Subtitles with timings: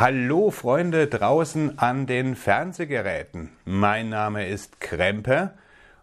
[0.00, 3.50] Hallo Freunde draußen an den Fernsehgeräten.
[3.64, 5.54] Mein Name ist Krempe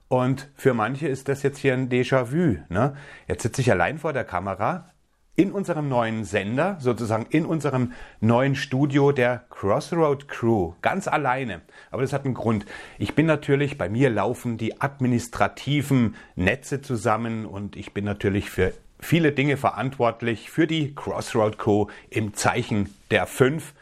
[0.09, 2.57] und für manche ist das jetzt hier ein Déjà-vu.
[2.67, 2.97] Ne?
[3.29, 4.89] Jetzt sitze ich allein vor der Kamera
[5.37, 11.61] in unserem neuen Sender, sozusagen in unserem neuen Studio der Crossroad Crew, ganz alleine.
[11.89, 12.65] Aber das hat einen Grund.
[12.99, 18.73] Ich bin natürlich, bei mir laufen die administrativen Netze zusammen und ich bin natürlich für
[18.99, 21.89] viele Dinge verantwortlich für die Crossroad Co.
[22.09, 23.73] im Zeichen der fünf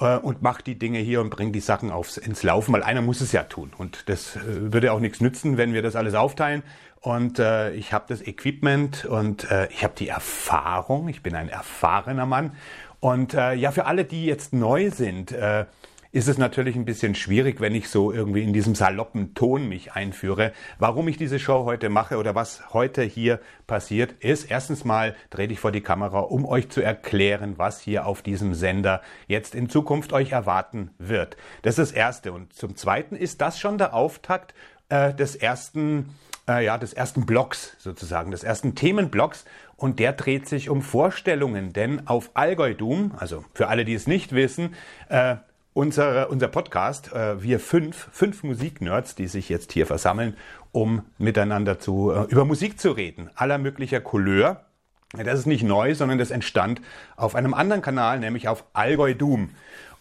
[0.00, 3.02] äh, und macht die Dinge hier und bringt die Sachen aufs, ins Laufen, weil einer
[3.02, 3.72] muss es ja tun.
[3.76, 6.62] Und das äh, würde auch nichts nützen, wenn wir das alles aufteilen.
[7.00, 11.08] Und äh, ich habe das Equipment und äh, ich habe die Erfahrung.
[11.08, 12.52] Ich bin ein erfahrener Mann.
[13.00, 15.64] Und äh, ja, für alle, die jetzt neu sind, äh,
[16.12, 19.92] ist es natürlich ein bisschen schwierig, wenn ich so irgendwie in diesem saloppen Ton mich
[19.92, 20.52] einführe.
[20.78, 25.52] Warum ich diese Show heute mache oder was heute hier passiert ist, erstens mal trete
[25.52, 29.68] ich vor die Kamera, um euch zu erklären, was hier auf diesem Sender jetzt in
[29.68, 31.36] Zukunft euch erwarten wird.
[31.62, 32.32] Das ist das Erste.
[32.32, 34.52] Und zum Zweiten ist das schon der Auftakt
[34.88, 36.16] äh, des ersten
[36.48, 39.44] äh, ja, des ersten Blocks sozusagen, des ersten Themenblocks
[39.76, 44.32] und der dreht sich um Vorstellungen, denn auf Allgäu-Doom, also für alle, die es nicht
[44.32, 44.74] wissen,
[45.08, 45.36] äh,
[45.72, 50.36] unser, unser Podcast, äh, wir fünf, fünf Musiknerds, die sich jetzt hier versammeln,
[50.72, 54.64] um miteinander zu, äh, über Musik zu reden, aller möglicher Couleur.
[55.12, 56.80] Das ist nicht neu, sondern das entstand
[57.16, 59.50] auf einem anderen Kanal, nämlich auf Allgäu Doom.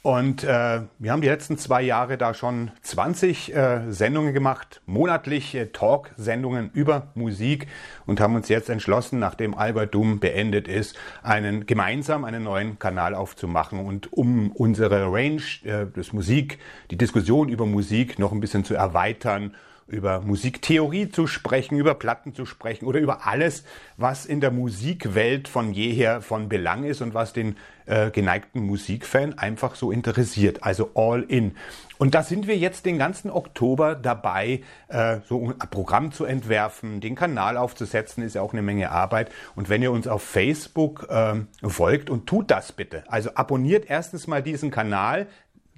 [0.02, 5.74] Und äh, wir haben die letzten zwei Jahre da schon 20 äh, Sendungen gemacht, monatliche
[5.74, 7.68] Talk-Sendungen über Musik
[8.06, 13.14] und haben uns jetzt entschlossen, nachdem Albert Doom beendet ist, einen gemeinsam einen neuen Kanal
[13.14, 16.60] aufzumachen und um unsere Range äh, des Musik,
[16.92, 19.54] die Diskussion über Musik noch ein bisschen zu erweitern
[19.90, 23.64] über Musiktheorie zu sprechen, über Platten zu sprechen oder über alles,
[23.98, 27.58] was in der Musikwelt von jeher von Belang ist und was den
[27.90, 30.64] äh, geneigten Musikfan einfach so interessiert.
[30.64, 31.56] Also all in.
[31.98, 37.02] Und da sind wir jetzt den ganzen Oktober dabei, äh, so ein Programm zu entwerfen,
[37.02, 39.32] den Kanal aufzusetzen, ist ja auch eine Menge Arbeit.
[39.56, 41.36] Und wenn ihr uns auf Facebook äh,
[41.68, 43.04] folgt und tut das bitte.
[43.08, 45.28] Also abonniert erstens mal diesen Kanal,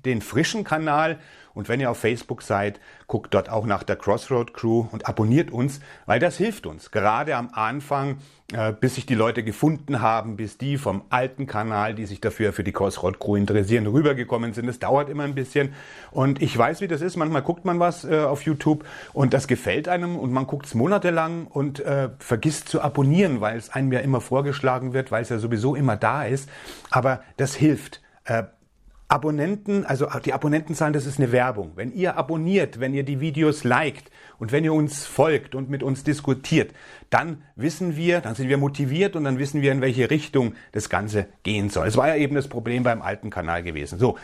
[0.05, 1.17] den frischen Kanal.
[1.53, 5.51] Und wenn ihr auf Facebook seid, guckt dort auch nach der Crossroad Crew und abonniert
[5.51, 6.91] uns, weil das hilft uns.
[6.91, 8.17] Gerade am Anfang,
[8.53, 12.53] äh, bis sich die Leute gefunden haben, bis die vom alten Kanal, die sich dafür
[12.53, 14.67] für die Crossroad Crew interessieren, rübergekommen sind.
[14.67, 15.73] Das dauert immer ein bisschen.
[16.11, 17.17] Und ich weiß, wie das ist.
[17.17, 20.75] Manchmal guckt man was äh, auf YouTube und das gefällt einem und man guckt es
[20.75, 25.29] monatelang und äh, vergisst zu abonnieren, weil es einem ja immer vorgeschlagen wird, weil es
[25.29, 26.49] ja sowieso immer da ist.
[26.89, 28.01] Aber das hilft.
[29.11, 31.73] Abonnenten, also die Abonnentenzahlen, das ist eine Werbung.
[31.75, 35.83] Wenn ihr abonniert, wenn ihr die Videos liked und wenn ihr uns folgt und mit
[35.83, 36.71] uns diskutiert,
[37.09, 40.87] dann wissen wir, dann sind wir motiviert und dann wissen wir, in welche Richtung das
[40.87, 41.87] Ganze gehen soll.
[41.87, 43.99] Es war ja eben das Problem beim alten Kanal gewesen.
[43.99, 44.17] So.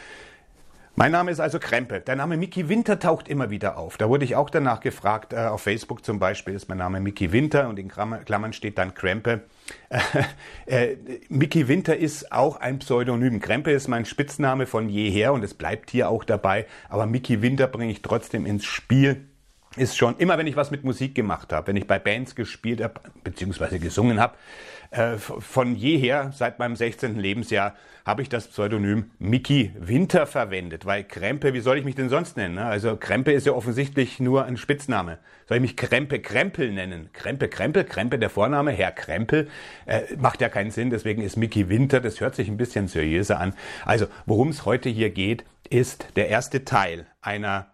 [0.96, 2.00] Mein Name ist also Krempe.
[2.00, 3.98] Der Name Mickey Winter taucht immer wieder auf.
[3.98, 5.34] Da wurde ich auch danach gefragt.
[5.34, 8.94] Äh, auf Facebook zum Beispiel ist mein Name Mickey Winter und in Klammern steht dann
[8.94, 9.42] Krempe.
[10.66, 10.98] Äh, äh,
[11.30, 13.40] Mickey Winter ist auch ein Pseudonym.
[13.40, 16.66] Krempe ist mein Spitzname von jeher und es bleibt hier auch dabei.
[16.90, 19.28] Aber Mickey Winter bringe ich trotzdem ins Spiel.
[19.76, 22.82] Ist schon immer, wenn ich was mit Musik gemacht habe, wenn ich bei Bands gespielt
[22.82, 24.36] habe, beziehungsweise gesungen habe,
[24.92, 27.18] äh, von jeher, seit meinem 16.
[27.20, 27.76] Lebensjahr,
[28.06, 32.38] habe ich das Pseudonym Mickey Winter verwendet, weil Krempe, wie soll ich mich denn sonst
[32.38, 32.56] nennen?
[32.56, 32.66] Ne?
[32.66, 35.20] Also Krempe ist ja offensichtlich nur ein Spitzname.
[35.46, 37.10] Soll ich mich Krempe Krempel nennen?
[37.12, 39.50] Krempe Krempel, Krempe der Vorname, Herr Krempel,
[39.86, 43.42] äh, macht ja keinen Sinn, deswegen ist Mickey Winter, das hört sich ein bisschen seriöser
[43.42, 43.54] an.
[43.84, 47.74] Also, worum es heute hier geht, ist der erste Teil einer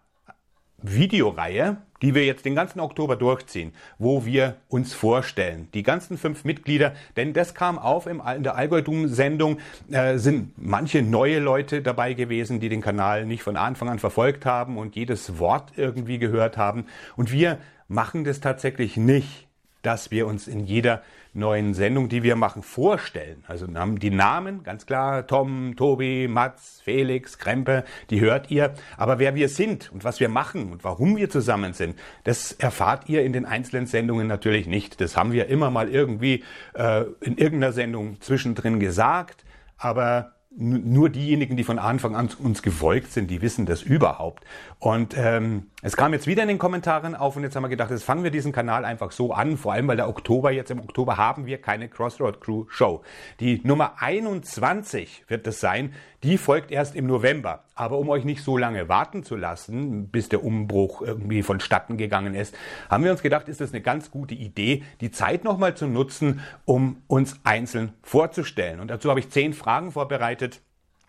[0.86, 6.44] Videoreihe, die wir jetzt den ganzen Oktober durchziehen, wo wir uns vorstellen, die ganzen fünf
[6.44, 9.58] Mitglieder, denn das kam auf im, in der Allgäu-Sendung,
[9.90, 14.44] äh, sind manche neue Leute dabei gewesen, die den Kanal nicht von Anfang an verfolgt
[14.44, 16.84] haben und jedes Wort irgendwie gehört haben.
[17.16, 17.58] Und wir
[17.88, 19.43] machen das tatsächlich nicht,
[19.84, 21.02] dass wir uns in jeder
[21.34, 23.44] neuen Sendung, die wir machen, vorstellen.
[23.48, 28.74] Also haben die Namen, ganz klar, Tom, Tobi, Mats, Felix, Krempe, die hört ihr.
[28.96, 33.08] Aber wer wir sind und was wir machen und warum wir zusammen sind, das erfahrt
[33.08, 35.00] ihr in den einzelnen Sendungen natürlich nicht.
[35.00, 36.44] Das haben wir immer mal irgendwie
[36.74, 39.44] äh, in irgendeiner Sendung zwischendrin gesagt.
[39.76, 44.44] Aber nur diejenigen, die von Anfang an uns gefolgt sind, die wissen das überhaupt.
[44.78, 47.90] Und ähm, es kam jetzt wieder in den Kommentaren auf und jetzt haben wir gedacht,
[47.90, 50.80] jetzt fangen wir diesen Kanal einfach so an, vor allem weil der Oktober, jetzt im
[50.80, 53.02] Oktober haben wir keine Crossroad Crew Show.
[53.40, 55.92] Die Nummer 21 wird es sein,
[56.22, 57.64] die folgt erst im November.
[57.74, 62.34] Aber um euch nicht so lange warten zu lassen, bis der Umbruch irgendwie vonstatten gegangen
[62.34, 62.56] ist,
[62.88, 66.40] haben wir uns gedacht, ist das eine ganz gute Idee, die Zeit nochmal zu nutzen,
[66.64, 68.80] um uns einzeln vorzustellen.
[68.80, 70.43] Und dazu habe ich zehn Fragen vorbereitet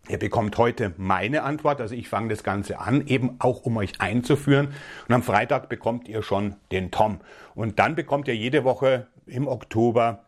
[0.07, 3.99] Ihr bekommt heute meine Antwort, also ich fange das Ganze an, eben auch um euch
[3.99, 4.67] einzuführen.
[5.07, 7.19] Und am Freitag bekommt ihr schon den Tom.
[7.55, 10.24] Und dann bekommt ihr jede Woche im Oktober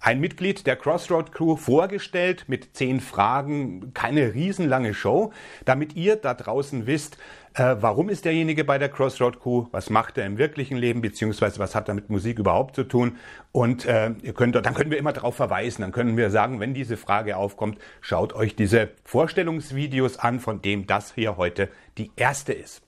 [0.00, 5.32] ein Mitglied der Crossroad Crew vorgestellt mit zehn Fragen, keine riesenlange Show,
[5.64, 7.18] damit ihr da draußen wisst,
[7.54, 11.58] äh, warum ist derjenige bei der Crossroad Crew, was macht er im wirklichen Leben, beziehungsweise
[11.58, 13.18] was hat er mit Musik überhaupt zu tun.
[13.52, 16.74] Und äh, ihr könnt, dann können wir immer darauf verweisen, dann können wir sagen, wenn
[16.74, 21.68] diese Frage aufkommt, schaut euch diese Vorstellungsvideos an, von dem das hier heute
[21.98, 22.82] die erste ist.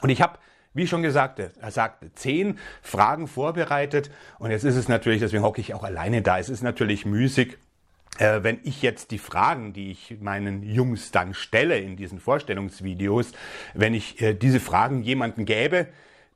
[0.00, 0.38] Und ich habe
[0.74, 4.10] wie schon gesagt, er sagte zehn Fragen vorbereitet.
[4.38, 7.56] Und jetzt ist es natürlich, deswegen hocke ich auch alleine da, es ist natürlich müßig,
[8.18, 13.32] äh, wenn ich jetzt die Fragen, die ich meinen Jungs dann stelle in diesen Vorstellungsvideos,
[13.72, 15.86] wenn ich äh, diese Fragen jemanden gäbe,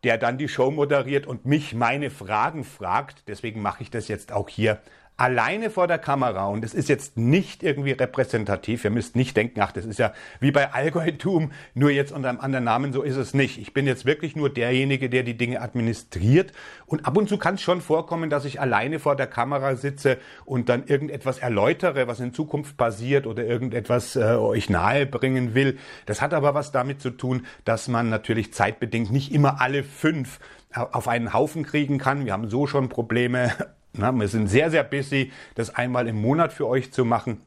[0.04, 4.32] der dann die Show moderiert und mich meine Fragen fragt, deswegen mache ich das jetzt
[4.32, 4.80] auch hier
[5.18, 8.84] alleine vor der Kamera und es ist jetzt nicht irgendwie repräsentativ.
[8.84, 12.38] Ihr müsst nicht denken, ach, das ist ja wie bei Allgäutum, nur jetzt unter einem
[12.38, 13.58] anderen Namen, so ist es nicht.
[13.58, 16.52] Ich bin jetzt wirklich nur derjenige, der die Dinge administriert
[16.86, 20.18] und ab und zu kann es schon vorkommen, dass ich alleine vor der Kamera sitze
[20.44, 25.78] und dann irgendetwas erläutere, was in Zukunft passiert oder irgendetwas äh, euch nahebringen will.
[26.06, 30.38] Das hat aber was damit zu tun, dass man natürlich zeitbedingt nicht immer alle fünf
[30.72, 32.24] auf einen Haufen kriegen kann.
[32.24, 33.52] Wir haben so schon Probleme
[33.92, 37.40] na, wir sind sehr, sehr busy, das einmal im Monat für euch zu machen.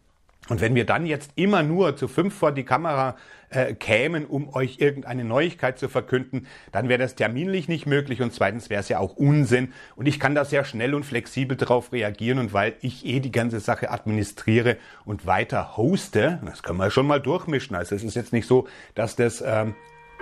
[0.50, 3.16] Und wenn wir dann jetzt immer nur zu fünf vor die Kamera
[3.52, 8.34] äh, kämen, um euch irgendeine Neuigkeit zu verkünden, dann wäre das terminlich nicht möglich und
[8.34, 9.72] zweitens wäre es ja auch Unsinn.
[9.96, 13.32] Und ich kann da sehr schnell und flexibel darauf reagieren und weil ich eh die
[13.32, 17.76] ganze Sache administriere und weiter hoste, das können wir schon mal durchmischen.
[17.76, 19.76] Also es ist jetzt nicht so, dass das ähm,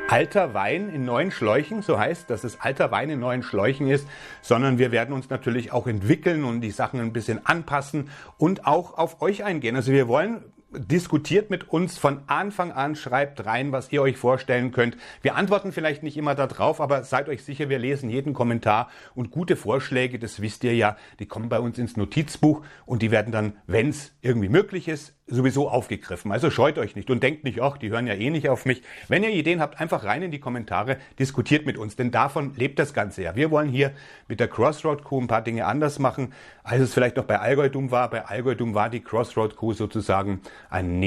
[0.09, 4.07] alter Wein in neuen Schläuchen, so heißt, dass es alter Wein in neuen Schläuchen ist,
[4.41, 8.97] sondern wir werden uns natürlich auch entwickeln und die Sachen ein bisschen anpassen und auch
[8.97, 9.75] auf euch eingehen.
[9.75, 14.71] Also wir wollen diskutiert mit uns von Anfang an, schreibt rein, was ihr euch vorstellen
[14.71, 14.97] könnt.
[15.21, 19.31] Wir antworten vielleicht nicht immer darauf, aber seid euch sicher, wir lesen jeden Kommentar und
[19.31, 23.31] gute Vorschläge, das wisst ihr ja, die kommen bei uns ins Notizbuch und die werden
[23.31, 26.31] dann, wenn es irgendwie möglich ist, sowieso aufgegriffen.
[26.31, 28.81] Also scheut euch nicht und denkt nicht, ach, die hören ja eh nicht auf mich.
[29.07, 32.79] Wenn ihr Ideen habt, einfach rein in die Kommentare, diskutiert mit uns, denn davon lebt
[32.79, 33.35] das Ganze ja.
[33.35, 33.91] Wir wollen hier
[34.27, 36.33] mit der Crossroad Crew ein paar Dinge anders machen,
[36.63, 38.09] als es vielleicht noch bei Allgäutum war.
[38.09, 40.99] Bei Allgäutum war die Crossroad Crew sozusagen ein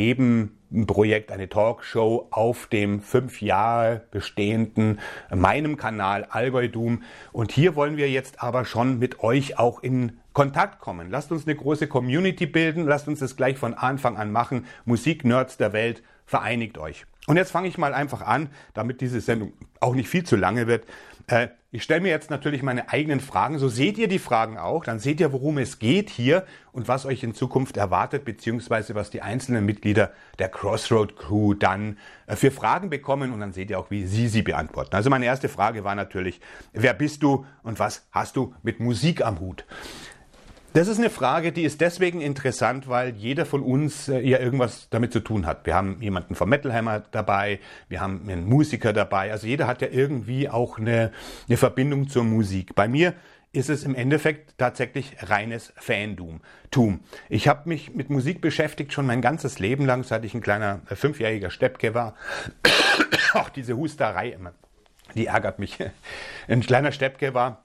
[0.72, 7.02] Nebenprojekt, eine Talkshow auf dem fünf Jahre bestehenden meinem Kanal Allgäutum.
[7.30, 11.10] Und hier wollen wir jetzt aber schon mit euch auch in Kontakt kommen.
[11.10, 12.86] Lasst uns eine große Community bilden.
[12.86, 14.66] Lasst uns das gleich von Anfang an machen.
[14.86, 17.04] Musiknerds der Welt, vereinigt euch.
[17.26, 20.66] Und jetzt fange ich mal einfach an, damit diese Sendung auch nicht viel zu lange
[20.66, 20.86] wird.
[21.26, 23.58] Äh, ich stelle mir jetzt natürlich meine eigenen Fragen.
[23.58, 24.84] So seht ihr die Fragen auch.
[24.84, 29.08] Dann seht ihr, worum es geht hier und was euch in Zukunft erwartet, beziehungsweise was
[29.08, 31.96] die einzelnen Mitglieder der Crossroad Crew dann
[32.26, 33.32] äh, für Fragen bekommen.
[33.32, 34.94] Und dann seht ihr auch, wie sie sie beantworten.
[34.94, 36.42] Also meine erste Frage war natürlich,
[36.74, 39.64] wer bist du und was hast du mit Musik am Hut?
[40.74, 44.88] Das ist eine Frage, die ist deswegen interessant, weil jeder von uns äh, ja irgendwas
[44.88, 45.66] damit zu tun hat.
[45.66, 47.60] Wir haben jemanden vom Metalhammer dabei,
[47.90, 49.30] wir haben einen Musiker dabei.
[49.32, 51.12] Also jeder hat ja irgendwie auch eine,
[51.46, 52.74] eine Verbindung zur Musik.
[52.74, 53.12] Bei mir
[53.52, 56.40] ist es im Endeffekt tatsächlich reines Fandom.
[57.28, 60.80] Ich habe mich mit Musik beschäftigt schon mein ganzes Leben lang, seit ich ein kleiner
[60.88, 62.14] äh, fünfjähriger Steppke war.
[63.34, 64.54] auch diese Husterei immer,
[65.14, 65.78] die ärgert mich.
[66.48, 67.62] Ein kleiner Steppke war.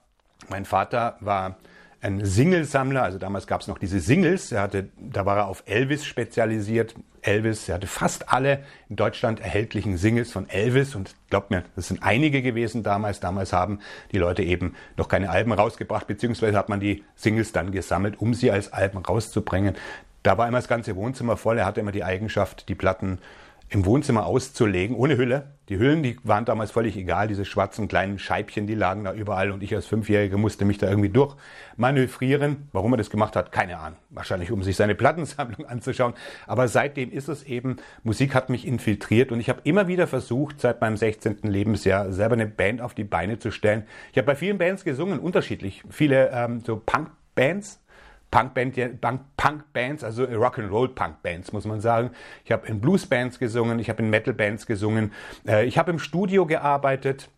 [0.49, 1.57] Mein Vater war
[2.01, 5.63] ein Singlesammler, also damals gab es noch diese Singles, er hatte, da war er auf
[5.65, 6.95] Elvis spezialisiert.
[7.21, 11.87] Elvis, er hatte fast alle in Deutschland erhältlichen Singles von Elvis und glaubt mir, das
[11.87, 13.19] sind einige gewesen damals.
[13.19, 13.79] Damals haben
[14.11, 18.33] die Leute eben noch keine Alben rausgebracht, beziehungsweise hat man die Singles dann gesammelt, um
[18.33, 19.75] sie als Alben rauszubringen.
[20.23, 21.57] Da war immer das ganze Wohnzimmer voll.
[21.57, 23.19] Er hatte immer die Eigenschaft, die Platten
[23.69, 25.57] im Wohnzimmer auszulegen, ohne Hülle.
[25.67, 29.51] Die Hüllen, die waren damals völlig egal, diese schwarzen kleinen Scheibchen, die lagen da überall
[29.51, 32.69] und ich als Fünfjähriger musste mich da irgendwie durchmanövrieren.
[32.71, 33.99] Warum er das gemacht hat, keine Ahnung.
[34.09, 36.13] Wahrscheinlich, um sich seine Plattensammlung anzuschauen.
[36.45, 40.61] Aber seitdem ist es eben, Musik hat mich infiltriert und ich habe immer wieder versucht,
[40.61, 41.39] seit meinem 16.
[41.43, 43.83] Lebensjahr selber eine Band auf die Beine zu stellen.
[44.13, 45.83] Ich habe bei vielen Bands gesungen, unterschiedlich.
[45.89, 47.81] Viele ähm, so Punk-Bands,
[48.31, 52.11] Punkband, Punk, Punkbands, also Rock'n'Roll Punkbands, muss man sagen.
[52.43, 55.13] Ich habe in Bluesbands gesungen, ich habe in Metalbands gesungen.
[55.47, 57.29] Äh, ich habe im Studio gearbeitet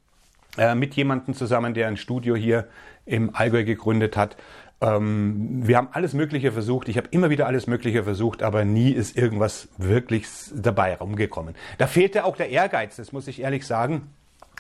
[0.58, 2.68] äh, mit jemandem zusammen, der ein Studio hier
[3.06, 4.36] im Allgäu gegründet hat.
[4.82, 6.88] Ähm, wir haben alles Mögliche versucht.
[6.90, 11.56] Ich habe immer wieder alles Mögliche versucht, aber nie ist irgendwas wirklich dabei rumgekommen.
[11.78, 14.08] Da fehlte auch der Ehrgeiz, das muss ich ehrlich sagen.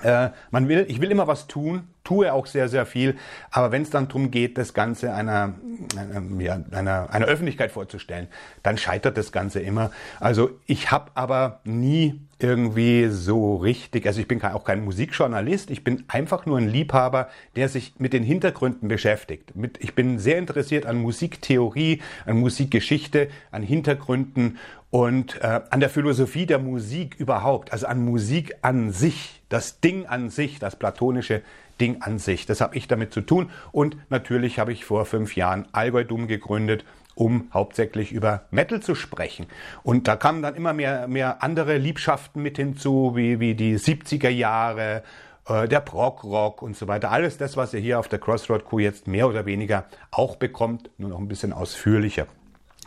[0.04, 3.18] Äh, man will, ich will immer was tun, tue auch sehr, sehr viel.
[3.52, 5.54] Aber wenn es dann darum geht, das Ganze einer,
[5.96, 8.28] einer, ja, einer, einer Öffentlichkeit vorzustellen,
[8.64, 9.92] dann scheitert das Ganze immer.
[10.20, 15.84] Also ich habe aber nie irgendwie so richtig, also ich bin auch kein Musikjournalist, ich
[15.84, 17.28] bin einfach nur ein Liebhaber,
[17.58, 19.56] der sich mit den Hintergründen beschäftigt.
[19.56, 24.58] Mit, ich bin sehr interessiert an Musiktheorie, an Musikgeschichte, an Hintergründen
[24.92, 30.06] und äh, an der Philosophie der Musik überhaupt, also an Musik an sich, das Ding
[30.06, 31.42] an sich, das platonische
[31.80, 32.46] Ding an sich.
[32.46, 36.86] Das habe ich damit zu tun und natürlich habe ich vor fünf Jahren Allgäu-Dum gegründet
[37.20, 39.48] um hauptsächlich über Metal zu sprechen.
[39.84, 44.30] Und da kamen dann immer mehr, mehr andere Liebschaften mit hinzu, wie, wie die 70er
[44.30, 45.04] Jahre,
[45.50, 47.12] äh, der Prog-Rock und so weiter.
[47.12, 50.90] Alles das, was ihr hier auf der Crossroad Crew jetzt mehr oder weniger auch bekommt,
[50.98, 52.26] nur noch ein bisschen ausführlicher.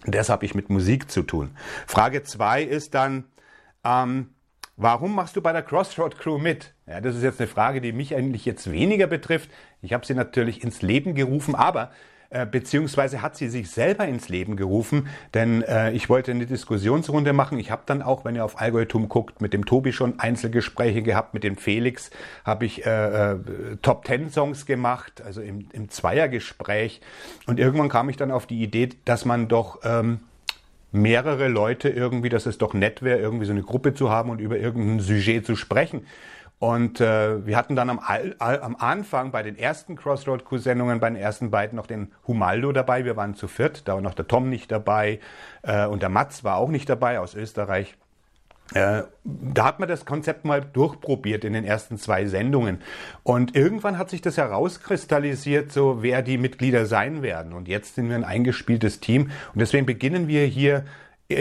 [0.06, 1.50] Das habe ich mit Musik zu tun.
[1.87, 3.25] Frage zwei ist dann,
[3.85, 4.30] ähm,
[4.76, 6.75] warum machst du bei der Crossroad Crew mit?
[6.87, 9.50] Ja, das ist jetzt eine Frage, die mich eigentlich jetzt weniger betrifft.
[9.80, 11.92] Ich habe sie natürlich ins Leben gerufen, aber
[12.32, 17.32] äh, beziehungsweise hat sie sich selber ins Leben gerufen, denn äh, ich wollte eine Diskussionsrunde
[17.32, 17.58] machen.
[17.58, 21.34] Ich habe dann auch, wenn ihr auf Algorithm guckt, mit dem Tobi schon Einzelgespräche gehabt,
[21.34, 22.10] mit dem Felix
[22.44, 23.36] habe ich äh, äh,
[23.82, 27.02] Top Ten Songs gemacht, also im, im Zweiergespräch.
[27.46, 30.20] Und irgendwann kam ich dann auf die Idee, dass man doch ähm,
[30.90, 34.40] mehrere Leute irgendwie, dass es doch nett wäre, irgendwie so eine Gruppe zu haben und
[34.40, 36.06] über irgendein Sujet zu sprechen.
[36.62, 41.16] Und äh, wir hatten dann am, am Anfang bei den ersten Crossroad Crew-Sendungen, bei den
[41.16, 43.04] ersten beiden noch den Humaldo dabei.
[43.04, 45.19] Wir waren zu viert, da war noch der Tom nicht dabei
[45.62, 47.97] äh, und der Mats war auch nicht dabei aus Österreich.
[48.75, 52.81] Äh, da hat man das Konzept mal durchprobiert in den ersten zwei Sendungen.
[53.25, 57.54] Und irgendwann hat sich das herauskristallisiert, so wer die Mitglieder sein werden.
[57.54, 59.33] Und jetzt sind wir ein eingespieltes Team.
[59.52, 60.85] Und deswegen beginnen wir hier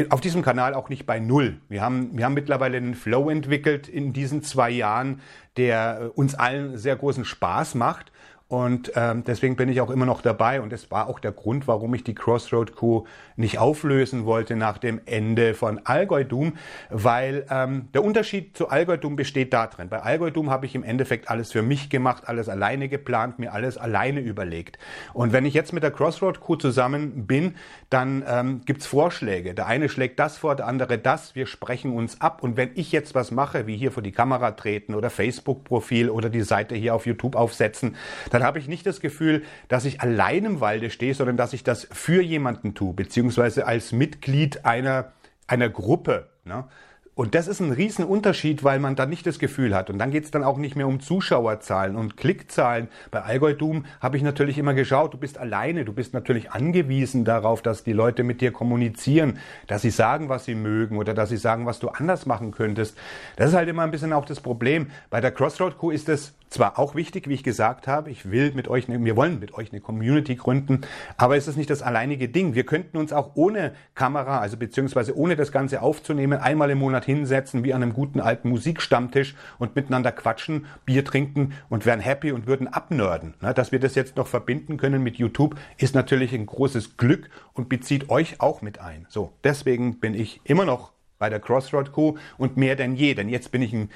[0.09, 1.59] auf diesem Kanal auch nicht bei Null.
[1.69, 5.21] Wir haben, wir haben mittlerweile einen Flow entwickelt in diesen zwei Jahren,
[5.57, 8.10] der äh, uns allen sehr großen Spaß macht.
[8.51, 10.59] Und ähm, deswegen bin ich auch immer noch dabei.
[10.59, 13.05] Und das war auch der Grund, warum ich die Crossroad Crew
[13.37, 16.57] nicht auflösen wollte nach dem Ende von Allgäu Doom,
[16.89, 19.87] weil ähm, der Unterschied zu Allgäu Doom besteht darin.
[19.87, 23.53] Bei Allgäu Doom habe ich im Endeffekt alles für mich gemacht, alles alleine geplant, mir
[23.53, 24.77] alles alleine überlegt.
[25.13, 27.55] Und wenn ich jetzt mit der Crossroad Crew zusammen bin,
[27.89, 29.53] dann ähm, gibt's Vorschläge.
[29.53, 31.35] Der eine schlägt das vor, der andere das.
[31.35, 32.43] Wir sprechen uns ab.
[32.43, 36.29] Und wenn ich jetzt was mache, wie hier vor die Kamera treten oder Facebook-Profil oder
[36.29, 37.95] die Seite hier auf YouTube aufsetzen,
[38.29, 41.53] dann dann habe ich nicht das Gefühl, dass ich allein im Walde stehe, sondern dass
[41.53, 45.11] ich das für jemanden tue, beziehungsweise als Mitglied einer,
[45.45, 46.29] einer Gruppe.
[46.43, 46.65] Ne?
[47.13, 49.89] Und das ist ein Riesenunterschied, weil man dann nicht das Gefühl hat.
[49.89, 52.87] Und dann geht es dann auch nicht mehr um Zuschauerzahlen und Klickzahlen.
[53.11, 57.25] Bei Allgäu Doom habe ich natürlich immer geschaut, du bist alleine, du bist natürlich angewiesen
[57.25, 61.29] darauf, dass die Leute mit dir kommunizieren, dass sie sagen, was sie mögen oder dass
[61.29, 62.97] sie sagen, was du anders machen könntest.
[63.35, 64.89] Das ist halt immer ein bisschen auch das Problem.
[65.09, 68.51] Bei der Crossroad Crew ist es zwar auch wichtig, wie ich gesagt habe, ich will
[68.53, 70.81] mit euch, wir wollen mit euch eine Community gründen,
[71.17, 72.55] aber es ist nicht das alleinige Ding.
[72.55, 77.00] Wir könnten uns auch ohne Kamera, also beziehungsweise ohne das Ganze aufzunehmen, einmal im Monat
[77.05, 82.31] hinsetzen, wie an einem guten alten Musikstammtisch und miteinander quatschen, Bier trinken und wären happy
[82.31, 83.35] und würden abnörden.
[83.39, 87.69] Dass wir das jetzt noch verbinden können mit YouTube, ist natürlich ein großes Glück und
[87.69, 89.05] bezieht euch auch mit ein.
[89.09, 93.29] So, deswegen bin ich immer noch bei der Crossroad Crew und mehr denn je, denn
[93.29, 93.89] jetzt bin ich ein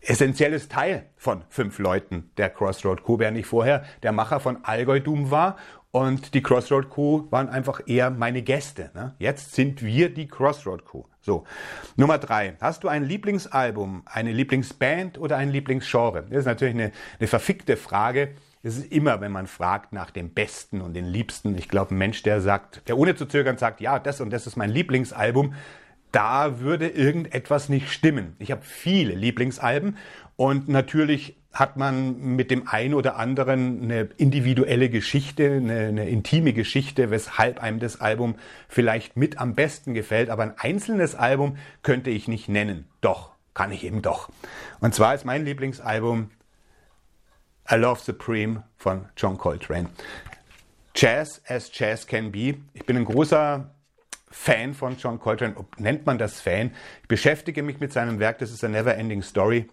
[0.00, 5.00] essentielles Teil von fünf Leuten der Crossroad Crew, während ich vorher der Macher von Allgäu
[5.00, 5.56] Doom war
[5.94, 8.90] und die Crossroad Crew waren einfach eher meine Gäste.
[8.94, 9.14] Ne?
[9.20, 11.04] Jetzt sind wir die Crossroad Crew.
[11.20, 11.44] So,
[11.94, 12.56] Nummer drei.
[12.60, 16.24] Hast du ein Lieblingsalbum, eine Lieblingsband oder ein Lieblingsgenre?
[16.28, 18.34] Das ist natürlich eine, eine verfickte Frage.
[18.64, 21.56] Es ist immer, wenn man fragt nach dem Besten und den Liebsten.
[21.56, 24.48] Ich glaube, ein Mensch, der sagt, der ohne zu zögern sagt, ja, das und das
[24.48, 25.54] ist mein Lieblingsalbum,
[26.10, 28.34] da würde irgendetwas nicht stimmen.
[28.40, 29.96] Ich habe viele Lieblingsalben
[30.36, 36.52] und natürlich hat man mit dem einen oder anderen eine individuelle Geschichte, eine, eine, intime
[36.52, 38.34] Geschichte, weshalb einem das Album
[38.68, 40.30] vielleicht mit am besten gefällt.
[40.30, 42.88] Aber ein einzelnes Album könnte ich nicht nennen.
[43.00, 44.30] Doch, kann ich eben doch.
[44.80, 46.30] Und zwar ist mein Lieblingsalbum
[47.70, 49.88] I Love Supreme von John Coltrane.
[50.96, 52.56] Jazz as Jazz Can Be.
[52.72, 53.70] Ich bin ein großer
[54.28, 55.54] Fan von John Coltrane.
[55.78, 56.72] Nennt man das Fan?
[57.02, 59.68] Ich beschäftige mich mit seinem Werk, das ist a never ending story.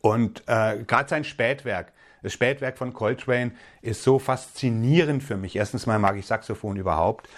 [0.00, 1.92] Und äh, gerade sein Spätwerk,
[2.22, 3.52] das Spätwerk von Coltrane
[3.82, 5.56] ist so faszinierend für mich.
[5.56, 7.28] Erstens mal mag ich Saxophon überhaupt.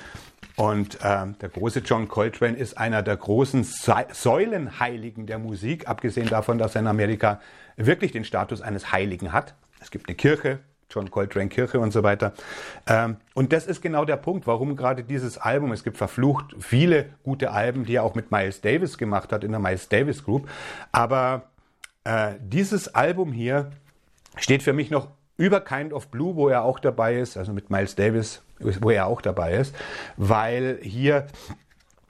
[0.56, 6.58] Und äh, der große John Coltrane ist einer der großen Säulenheiligen der Musik, abgesehen davon,
[6.58, 7.40] dass er in Amerika
[7.76, 9.54] wirklich den Status eines Heiligen hat.
[9.80, 10.58] Es gibt eine Kirche,
[10.90, 12.34] John Coltrane Kirche und so weiter.
[12.86, 17.06] Ähm, und das ist genau der Punkt, warum gerade dieses Album, es gibt verflucht viele
[17.22, 20.48] gute Alben, die er auch mit Miles Davis gemacht hat in der Miles Davis Group,
[20.90, 21.51] aber
[22.04, 23.70] äh, dieses Album hier
[24.36, 27.70] steht für mich noch über Kind of Blue, wo er auch dabei ist, also mit
[27.70, 29.74] Miles Davis, wo er auch dabei ist,
[30.16, 31.26] weil hier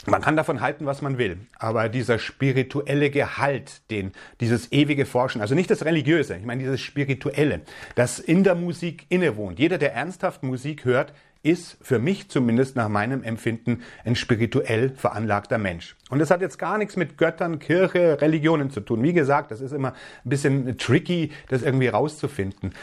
[0.06, 5.40] man kann davon halten, was man will, aber dieser spirituelle Gehalt, den, dieses ewige Forschen,
[5.40, 7.60] also nicht das Religiöse, ich meine dieses Spirituelle,
[7.94, 9.60] das in der Musik innewohnt.
[9.60, 15.58] Jeder, der ernsthaft Musik hört, ist für mich zumindest nach meinem Empfinden ein spirituell veranlagter
[15.58, 15.96] Mensch.
[16.08, 19.02] Und das hat jetzt gar nichts mit Göttern, Kirche, Religionen zu tun.
[19.02, 19.92] Wie gesagt, das ist immer
[20.24, 22.74] ein bisschen tricky, das irgendwie rauszufinden.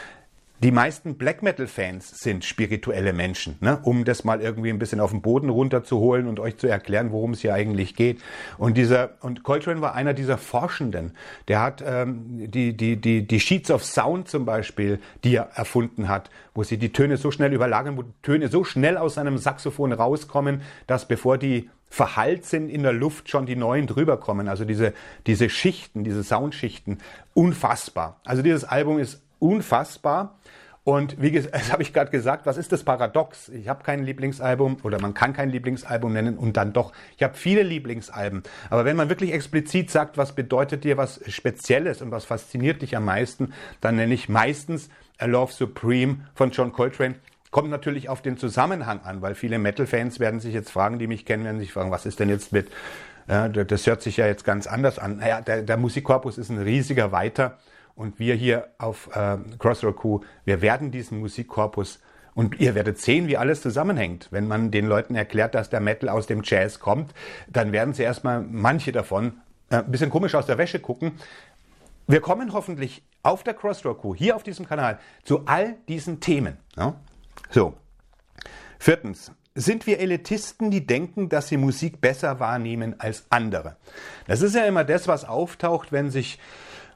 [0.61, 3.79] Die meisten Black Metal-Fans sind spirituelle Menschen, ne?
[3.83, 7.31] um das mal irgendwie ein bisschen auf den Boden runterzuholen und euch zu erklären, worum
[7.31, 8.21] es hier eigentlich geht.
[8.57, 11.13] Und dieser und Coltrane war einer dieser Forschenden.
[11.47, 16.09] Der hat ähm, die die die die Sheets of Sound zum Beispiel, die er erfunden
[16.09, 19.93] hat, wo sie die Töne so schnell überlagern, wo Töne so schnell aus seinem Saxophon
[19.93, 24.49] rauskommen, dass bevor die verhallt sind in der Luft schon die neuen drüber kommen.
[24.49, 24.93] Also diese
[25.25, 26.97] diese Schichten, diese Soundschichten,
[27.33, 28.19] unfassbar.
[28.25, 30.38] Also dieses Album ist unfassbar.
[30.84, 33.50] Und wie das habe ich gerade gesagt, was ist das Paradox?
[33.50, 36.93] Ich habe kein Lieblingsalbum oder man kann kein Lieblingsalbum nennen und dann doch.
[37.17, 38.43] Ich habe viele Lieblingsalben.
[38.69, 42.96] Aber wenn man wirklich explizit sagt, was bedeutet dir was Spezielles und was fasziniert dich
[42.98, 47.15] am meisten, dann nenne ich meistens A Love Supreme von John Coltrane.
[47.51, 51.25] Kommt natürlich auf den Zusammenhang an, weil viele Metal-Fans werden sich jetzt fragen, die mich
[51.25, 52.69] kennen, werden sich fragen, was ist denn jetzt mit,
[53.27, 55.17] ja, das hört sich ja jetzt ganz anders an.
[55.17, 57.58] Naja, der, der Musikkorpus ist ein riesiger weiter
[57.99, 61.99] und wir hier auf äh, Crossroad Q, wir werden diesen Musikkorpus
[62.33, 64.29] und ihr werdet sehen, wie alles zusammenhängt.
[64.31, 67.13] Wenn man den Leuten erklärt, dass der Metal aus dem Jazz kommt,
[67.49, 71.11] dann werden sie erstmal manche davon äh, ein bisschen komisch aus der Wäsche gucken.
[72.07, 76.55] Wir kommen hoffentlich auf der Crossroad Q, hier auf diesem Kanal, zu all diesen Themen.
[76.77, 76.95] Ja?
[77.49, 77.73] So.
[78.79, 79.33] Viertens.
[79.55, 83.75] Sind wir Elitisten, die denken, dass sie Musik besser wahrnehmen als andere?
[84.25, 86.39] Das ist ja immer das, was auftaucht, wenn sich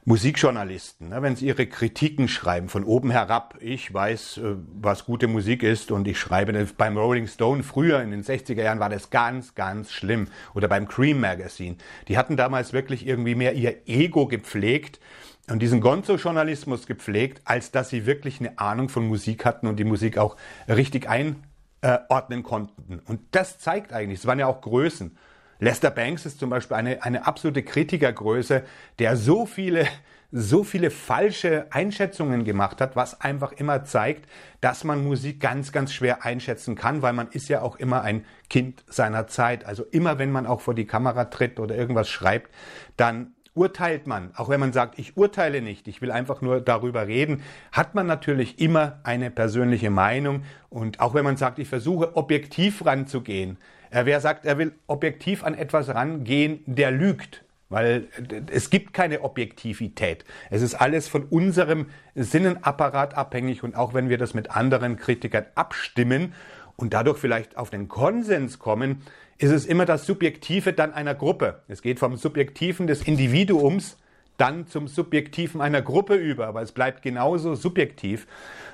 [0.06, 5.28] Musikjournalisten, ne, wenn sie ihre Kritiken schreiben von oben herab, ich weiß, äh, was gute
[5.28, 9.08] Musik ist und ich schreibe beim Rolling Stone früher in den 60er Jahren war das
[9.08, 11.76] ganz, ganz schlimm oder beim Cream Magazine.
[12.08, 15.00] Die hatten damals wirklich irgendwie mehr ihr Ego gepflegt
[15.48, 19.84] und diesen Gonzo-Journalismus gepflegt, als dass sie wirklich eine Ahnung von Musik hatten und die
[19.84, 20.36] Musik auch
[20.68, 23.00] richtig einordnen konnten.
[23.06, 25.16] Und das zeigt eigentlich, es waren ja auch Größen.
[25.60, 28.62] Lester Banks ist zum Beispiel eine, eine absolute Kritikergröße,
[28.98, 29.86] der so viele,
[30.32, 34.28] so viele falsche Einschätzungen gemacht hat, was einfach immer zeigt,
[34.60, 38.24] dass man Musik ganz, ganz schwer einschätzen kann, weil man ist ja auch immer ein
[38.50, 39.64] Kind seiner Zeit.
[39.64, 42.50] Also immer, wenn man auch vor die Kamera tritt oder irgendwas schreibt,
[42.96, 47.06] dann urteilt man, auch wenn man sagt, ich urteile nicht, ich will einfach nur darüber
[47.06, 52.16] reden, hat man natürlich immer eine persönliche Meinung und auch wenn man sagt, ich versuche
[52.16, 53.58] objektiv ranzugehen,
[53.94, 57.44] wer sagt, er will objektiv an etwas rangehen, der lügt.
[57.70, 58.08] Weil
[58.52, 60.24] es gibt keine Objektivität.
[60.50, 65.46] Es ist alles von unserem Sinnenapparat abhängig und auch wenn wir das mit anderen Kritikern
[65.54, 66.34] abstimmen
[66.76, 69.02] und dadurch vielleicht auf den Konsens kommen,
[69.38, 71.62] ist es immer das Subjektive dann einer Gruppe.
[71.66, 73.96] Es geht vom Subjektiven des Individuums
[74.36, 78.26] dann zum Subjektiven einer Gruppe über, aber es bleibt genauso subjektiv.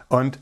[0.09, 0.38] Und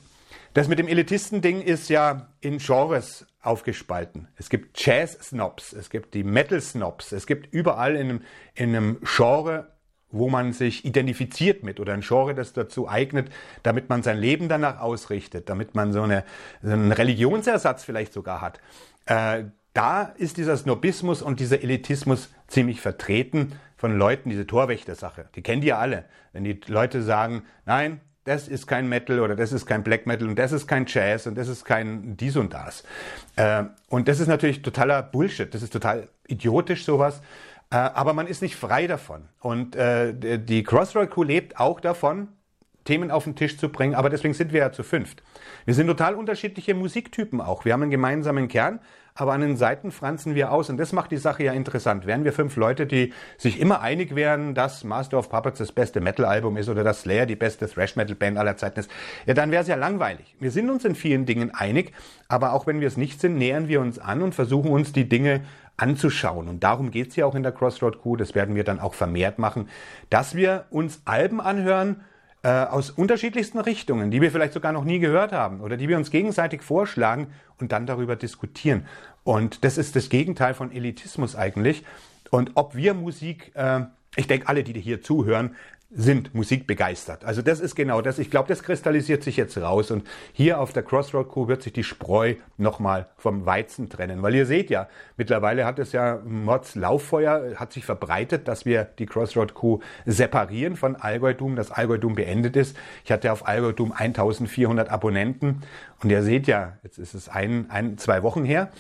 [0.55, 4.29] das mit dem Elitisten-Ding ist ja in Genres aufgespalten.
[4.37, 8.22] Es gibt Jazz-Snobs, es gibt die Metal-Snobs, es gibt überall in einem,
[8.55, 9.72] in einem Genre,
[10.11, 13.31] wo man sich identifiziert mit oder ein Genre, das dazu eignet,
[13.62, 16.24] damit man sein Leben danach ausrichtet, damit man so, eine,
[16.62, 18.61] so einen Religionsersatz vielleicht sogar hat.
[19.07, 25.29] Äh, da ist dieser Snobismus und dieser Elitismus ziemlich vertreten von Leuten, diese Torwächter-Sache.
[25.37, 26.07] Die kennen die ja alle.
[26.33, 30.29] Wenn die Leute sagen, nein, das ist kein Metal oder das ist kein Black Metal
[30.29, 32.85] und das ist kein Jazz und das ist kein dies und das.
[33.37, 35.53] Äh, und das ist natürlich totaler Bullshit.
[35.53, 37.23] Das ist total idiotisch sowas.
[37.71, 39.29] Äh, aber man ist nicht frei davon.
[39.41, 42.29] Und äh, die Crossroad Crew lebt auch davon,
[42.85, 45.23] Themen auf den Tisch zu bringen, aber deswegen sind wir ja zu fünft.
[45.67, 47.67] Wir sind total unterschiedliche Musiktypen auch.
[47.67, 48.81] Wir haben einen gemeinsamen Kern,
[49.18, 52.07] aber an den Seiten franzen wir aus und das macht die Sache ja interessant.
[52.07, 56.00] Wären wir fünf Leute, die sich immer einig wären, dass Master of Puppets das beste
[56.00, 58.90] Metal-Album ist oder dass Slayer die beste Thrash-Metal-Band aller Zeiten ist,
[59.26, 60.37] ja, dann wäre es ja langweilig.
[60.38, 61.92] Wir sind uns in vielen Dingen einig,
[62.28, 65.09] aber auch wenn wir es nicht sind, nähern wir uns an und versuchen uns die
[65.09, 65.40] Dinge
[65.76, 66.46] anzuschauen.
[66.46, 69.40] Und darum geht's ja auch in der Crossroad Crew, das werden wir dann auch vermehrt
[69.40, 69.68] machen,
[70.11, 72.04] dass wir uns Alben anhören,
[72.44, 75.96] äh, aus unterschiedlichsten Richtungen, die wir vielleicht sogar noch nie gehört haben oder die wir
[75.96, 78.87] uns gegenseitig vorschlagen und dann darüber diskutieren.
[79.24, 81.85] Und das ist das Gegenteil von Elitismus eigentlich.
[82.31, 83.81] Und ob wir Musik, äh,
[84.16, 85.54] ich denke, alle, die hier zuhören,
[85.90, 87.24] sind musikbegeistert.
[87.24, 88.18] Also das ist genau das.
[88.18, 91.72] Ich glaube, das kristallisiert sich jetzt raus und hier auf der Crossroad Crew wird sich
[91.72, 94.22] die Spreu nochmal vom Weizen trennen.
[94.22, 98.85] Weil ihr seht ja, mittlerweile hat es ja Mods Lauffeuer, hat sich verbreitet, dass wir
[98.85, 102.76] die Crossroad Crew separieren von Algorithm, dass Algorithm beendet ist.
[103.02, 105.62] Ich hatte auf Algorithm 1400 Abonnenten
[106.02, 108.70] und ihr seht ja, jetzt ist es ein, ein zwei Wochen her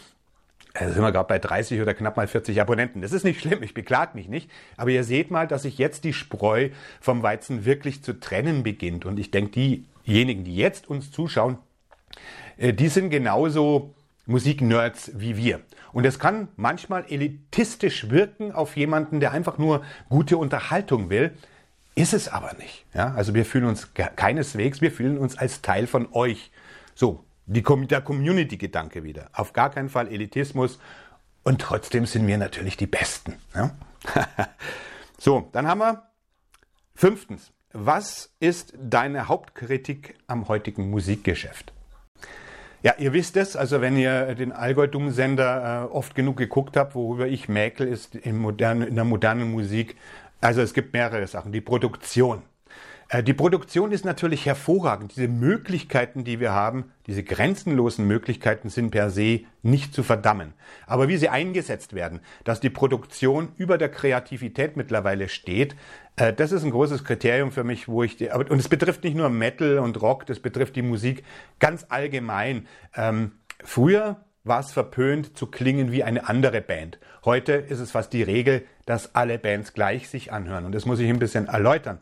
[0.78, 3.02] also sind wir gerade bei 30 oder knapp mal 40 Abonnenten.
[3.02, 4.50] Das ist nicht schlimm, ich beklag mich nicht.
[4.76, 9.04] Aber ihr seht mal, dass sich jetzt die Spreu vom Weizen wirklich zu trennen beginnt.
[9.04, 9.50] Und ich denke,
[10.04, 11.58] diejenigen, die jetzt uns zuschauen,
[12.56, 13.94] äh, die sind genauso
[14.26, 15.60] Musiknerds wie wir.
[15.92, 21.32] Und es kann manchmal elitistisch wirken auf jemanden, der einfach nur gute Unterhaltung will.
[21.94, 22.84] Ist es aber nicht.
[22.94, 23.14] Ja?
[23.14, 26.52] Also wir fühlen uns keineswegs, wir fühlen uns als Teil von euch.
[26.94, 29.30] So, die, der Community-Gedanke wieder.
[29.32, 30.78] Auf gar keinen Fall Elitismus.
[31.42, 33.36] Und trotzdem sind wir natürlich die Besten.
[33.54, 33.70] Ja?
[35.18, 36.02] so, dann haben wir
[36.94, 37.52] fünftens.
[37.72, 41.72] Was ist deine Hauptkritik am heutigen Musikgeschäft?
[42.82, 47.26] Ja, ihr wisst es, also wenn ihr den Algorithm-Sender äh, oft genug geguckt habt, worüber
[47.26, 49.96] ich mäkel, ist in, moderne, in der modernen Musik,
[50.40, 51.50] also es gibt mehrere Sachen.
[51.50, 52.42] Die Produktion.
[53.08, 55.16] Äh, die Produktion ist natürlich hervorragend.
[55.16, 60.52] Diese Möglichkeiten, die wir haben, diese grenzenlosen Möglichkeiten sind per se nicht zu verdammen.
[60.86, 65.74] Aber wie sie eingesetzt werden, dass die Produktion über der Kreativität mittlerweile steht,
[66.16, 69.30] äh, das ist ein großes Kriterium für mich, wo ich, und es betrifft nicht nur
[69.30, 71.24] Metal und Rock, das betrifft die Musik
[71.58, 72.66] ganz allgemein.
[72.94, 73.32] Ähm,
[73.64, 76.98] früher war es verpönt zu klingen wie eine andere Band.
[77.24, 80.64] Heute ist es fast die Regel, dass alle Bands gleich sich anhören.
[80.64, 82.00] Und das muss ich ein bisschen erläutern.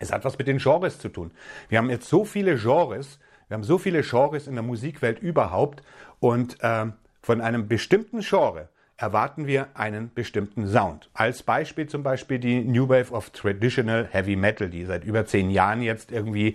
[0.00, 1.30] Es hat was mit den Genres zu tun.
[1.68, 5.82] Wir haben jetzt so viele Genres, wir haben so viele Genres in der Musikwelt überhaupt
[6.18, 6.86] und äh,
[7.22, 11.08] von einem bestimmten Genre erwarten wir einen bestimmten Sound.
[11.14, 15.50] Als Beispiel zum Beispiel die New Wave of Traditional Heavy Metal, die seit über zehn
[15.50, 16.54] Jahren jetzt irgendwie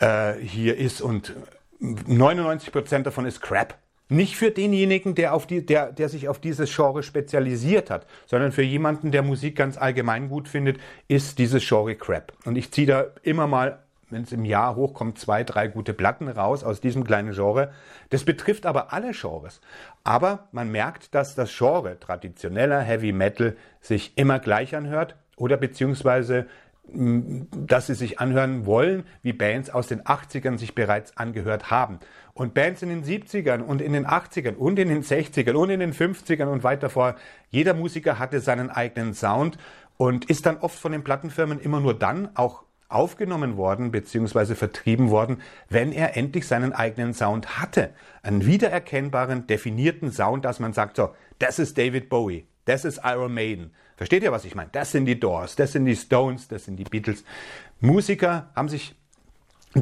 [0.00, 1.34] äh, hier ist und
[1.80, 3.78] 99 Prozent davon ist Crap.
[4.10, 8.50] Nicht für denjenigen, der, auf die, der, der sich auf dieses Genre spezialisiert hat, sondern
[8.50, 12.32] für jemanden, der Musik ganz allgemein gut findet, ist dieses Genre Crap.
[12.44, 13.78] Und ich ziehe da immer mal,
[14.10, 17.72] wenn es im Jahr hochkommt, zwei, drei gute Platten raus aus diesem kleinen Genre.
[18.08, 19.60] Das betrifft aber alle Genres.
[20.02, 26.46] Aber man merkt, dass das Genre traditioneller Heavy Metal sich immer gleich anhört oder beziehungsweise
[26.92, 32.00] dass sie sich anhören wollen, wie Bands aus den 80ern sich bereits angehört haben.
[32.32, 35.80] Und Bands in den 70ern und in den 80ern und in den 60ern und in
[35.80, 37.16] den 50ern und weiter vor,
[37.50, 39.58] jeder Musiker hatte seinen eigenen Sound
[39.96, 44.54] und ist dann oft von den Plattenfirmen immer nur dann auch aufgenommen worden bzw.
[44.54, 47.90] vertrieben worden, wenn er endlich seinen eigenen Sound hatte.
[48.22, 53.34] Einen wiedererkennbaren, definierten Sound, dass man sagt, so, das ist David Bowie, das ist Iron
[53.34, 54.70] Maiden, Versteht ihr, was ich meine?
[54.72, 57.22] Das sind die Doors, das sind die Stones, das sind die Beatles.
[57.80, 58.94] Musiker haben sich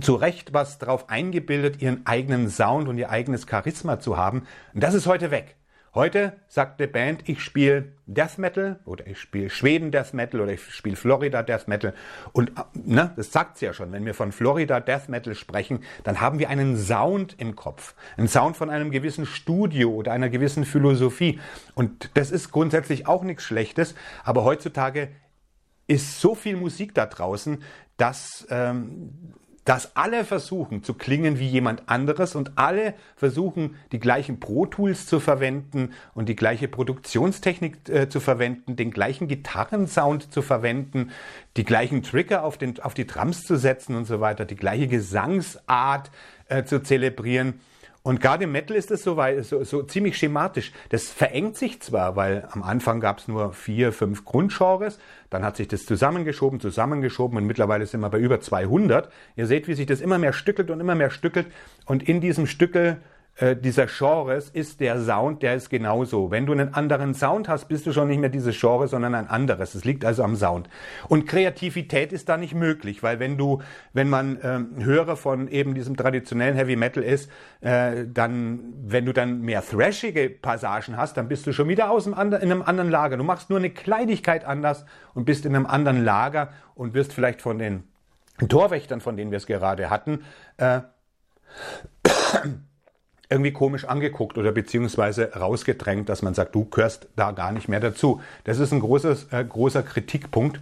[0.01, 4.43] zu Recht was darauf eingebildet, ihren eigenen Sound und ihr eigenes Charisma zu haben.
[4.75, 5.55] Und das ist heute weg.
[5.95, 10.53] Heute sagt eine Band, ich spiele Death Metal oder ich spiele Schweden Death Metal oder
[10.53, 11.95] ich spiele Florida Death Metal.
[12.33, 16.39] Und ne, das sie ja schon, wenn wir von Florida Death Metal sprechen, dann haben
[16.39, 17.95] wir einen Sound im Kopf.
[18.17, 21.41] Einen Sound von einem gewissen Studio oder einer gewissen Philosophie.
[21.75, 25.09] Und das ist grundsätzlich auch nichts Schlechtes, aber heutzutage
[25.87, 27.63] ist so viel Musik da draußen,
[27.97, 29.35] dass ähm,
[29.69, 35.05] dass alle versuchen zu klingen wie jemand anderes und alle versuchen die gleichen Pro Tools
[35.05, 41.11] zu verwenden und die gleiche Produktionstechnik äh, zu verwenden, den gleichen Gitarrensound zu verwenden,
[41.59, 44.89] die gleichen Trigger auf, den, auf die Drums zu setzen und so weiter, die gleiche
[44.89, 46.11] Gesangsart
[46.47, 47.61] äh, zu zelebrieren.
[48.09, 50.73] Und gerade im Metal ist es so, so, so ziemlich schematisch.
[50.89, 55.59] Das verengt sich zwar, weil am Anfang gab es nur vier, fünf Grundgenres, dann hat
[55.59, 59.13] sich das zusammengeschoben, zusammengeschoben und mittlerweile sind wir bei über 200.
[59.37, 61.49] Ihr seht, wie sich das immer mehr stückelt und immer mehr stückelt.
[61.85, 62.97] Und in diesem Stückel
[63.39, 66.31] äh, dieser Genres ist der Sound, der ist genauso.
[66.31, 69.29] Wenn du einen anderen Sound hast, bist du schon nicht mehr dieses Genre, sondern ein
[69.29, 69.77] anderes.
[69.77, 70.69] Es liegt also am Sound.
[71.09, 75.75] Und Kreativität ist da nicht möglich, weil wenn du, wenn man ähm, Hörer von eben
[75.75, 81.29] diesem traditionellen Heavy Metal ist, äh, dann, wenn du dann mehr thrashige Passagen hast, dann
[81.29, 83.17] bist du schon wieder aus dem anderen, in einem anderen Lager.
[83.17, 87.41] Du machst nur eine Kleinigkeit anders und bist in einem anderen Lager und wirst vielleicht
[87.41, 87.85] von den
[88.49, 90.25] Torwächtern, von denen wir es gerade hatten,
[90.57, 90.81] äh,
[93.31, 97.81] irgendwie komisch angeguckt oder beziehungsweise rausgedrängt, dass man sagt, du gehörst da gar nicht mehr
[97.81, 98.21] dazu.
[98.45, 100.61] Das ist ein großes, äh, großer Kritikpunkt.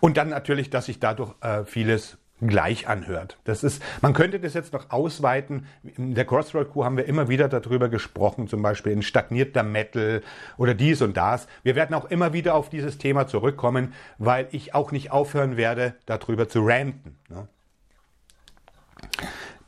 [0.00, 3.38] Und dann natürlich, dass sich dadurch äh, vieles gleich anhört.
[3.44, 5.66] Das ist, man könnte das jetzt noch ausweiten.
[5.96, 10.22] In der Crossroad Crew haben wir immer wieder darüber gesprochen, zum Beispiel in stagnierter Metal
[10.58, 11.48] oder dies und das.
[11.62, 15.94] Wir werden auch immer wieder auf dieses Thema zurückkommen, weil ich auch nicht aufhören werde,
[16.04, 17.16] darüber zu ranten.
[17.30, 17.48] Ne?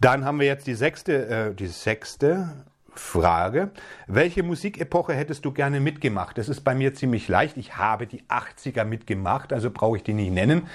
[0.01, 3.71] Dann haben wir jetzt die sechste, äh, die sechste Frage.
[4.07, 6.39] Welche Musikepoche hättest du gerne mitgemacht?
[6.39, 7.57] Das ist bei mir ziemlich leicht.
[7.57, 10.67] Ich habe die 80er mitgemacht, also brauche ich die nicht nennen.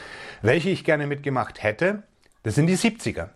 [0.41, 2.03] Welche ich gerne mitgemacht hätte,
[2.43, 3.29] das sind die 70er.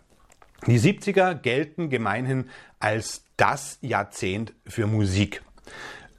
[0.66, 5.42] Die 70er gelten gemeinhin als das Jahrzehnt für Musik.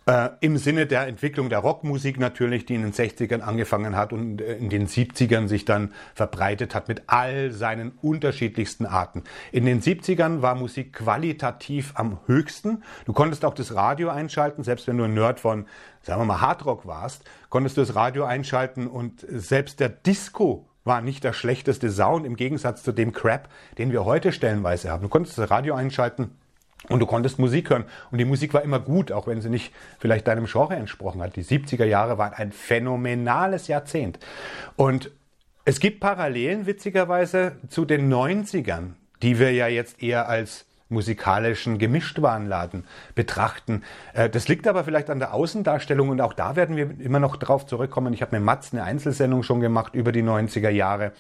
[0.10, 4.42] Äh, Im Sinne der Entwicklung der Rockmusik natürlich, die in den 60ern angefangen hat und
[4.42, 9.24] äh, in den 70ern sich dann verbreitet hat mit all seinen unterschiedlichsten Arten.
[9.52, 12.84] In den 70ern war Musik qualitativ am höchsten.
[13.06, 15.68] Du konntest auch das Radio einschalten, selbst wenn du ein Nerd von,
[16.02, 21.02] sagen wir mal, Hardrock warst, konntest du das Radio einschalten und selbst der Disco war
[21.02, 25.04] nicht der schlechteste Sound im Gegensatz zu dem Crap, den wir heute stellenweise haben.
[25.04, 26.32] Du konntest das Radio einschalten
[26.88, 27.86] und du konntest Musik hören.
[28.12, 31.36] Und die Musik war immer gut, auch wenn sie nicht vielleicht deinem Genre entsprochen hat.
[31.36, 34.20] Die 70er Jahre waren ein phänomenales Jahrzehnt.
[34.76, 35.12] Und
[35.66, 42.86] es gibt Parallelen, witzigerweise, zu den 90ern, die wir ja jetzt eher als musikalischen Gemischtwarenladen
[43.16, 43.84] betrachten.
[44.14, 47.38] Äh, das liegt aber vielleicht an der Außendarstellung und auch da werden wir immer noch
[47.38, 48.14] drauf zurückkommen.
[48.14, 51.14] Ich habe mit Mats eine Einzelsendung schon gemacht über die 90er Jahre.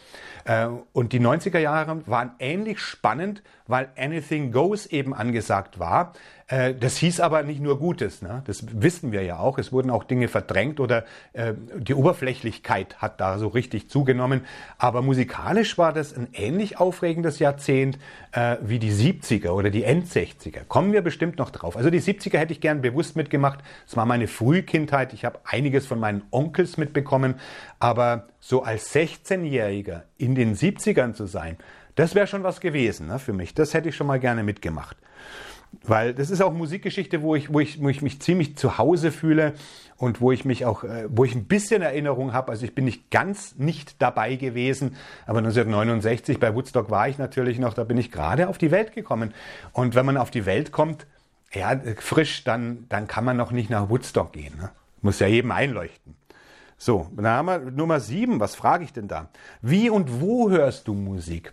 [0.45, 6.13] Äh, und die 90er Jahre waren ähnlich spannend, weil Anything Goes eben angesagt war.
[6.49, 8.41] Äh, das hieß aber nicht nur Gutes, ne?
[8.45, 9.59] das wissen wir ja auch.
[9.59, 14.41] Es wurden auch Dinge verdrängt oder äh, die Oberflächlichkeit hat da so richtig zugenommen.
[14.77, 17.99] Aber musikalisch war das ein ähnlich aufregendes Jahrzehnt
[18.31, 20.65] äh, wie die 70er oder die End-60er.
[20.67, 21.77] Kommen wir bestimmt noch drauf.
[21.77, 23.59] Also die 70er hätte ich gern bewusst mitgemacht.
[23.87, 25.13] Es war meine Frühkindheit.
[25.13, 27.35] Ich habe einiges von meinen Onkels mitbekommen.
[27.79, 31.57] Aber so als 16-Jähriger in den 70ern zu sein,
[31.93, 33.53] das wäre schon was gewesen ne, für mich.
[33.53, 34.97] Das hätte ich schon mal gerne mitgemacht.
[35.83, 39.11] Weil das ist auch Musikgeschichte, wo ich, wo ich, wo ich mich ziemlich zu Hause
[39.11, 39.53] fühle
[39.97, 42.51] und wo ich mich auch, äh, wo ich ein bisschen Erinnerung habe.
[42.51, 47.59] Also ich bin nicht ganz nicht dabei gewesen, aber 1969 bei Woodstock war ich natürlich
[47.59, 49.33] noch, da bin ich gerade auf die Welt gekommen.
[49.71, 51.05] Und wenn man auf die Welt kommt,
[51.53, 54.55] ja, frisch, dann, dann kann man noch nicht nach Woodstock gehen.
[54.57, 54.69] Ne?
[55.01, 56.15] Muss ja jedem einleuchten.
[56.77, 58.39] So, dann haben wir Nummer sieben.
[58.39, 59.29] Was frage ich denn da?
[59.61, 61.51] Wie und wo hörst du Musik?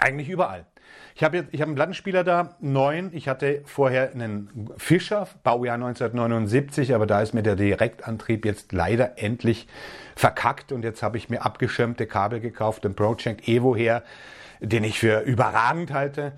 [0.00, 0.66] Eigentlich überall.
[1.14, 3.10] Ich habe jetzt, ich habe einen Plattenspieler da, neun.
[3.12, 9.18] Ich hatte vorher einen Fischer, Baujahr 1979, aber da ist mir der Direktantrieb jetzt leider
[9.18, 9.66] endlich
[10.16, 14.02] verkackt und jetzt habe ich mir abgeschirmte Kabel gekauft, den Project Evo her,
[14.60, 16.32] den ich für überragend halte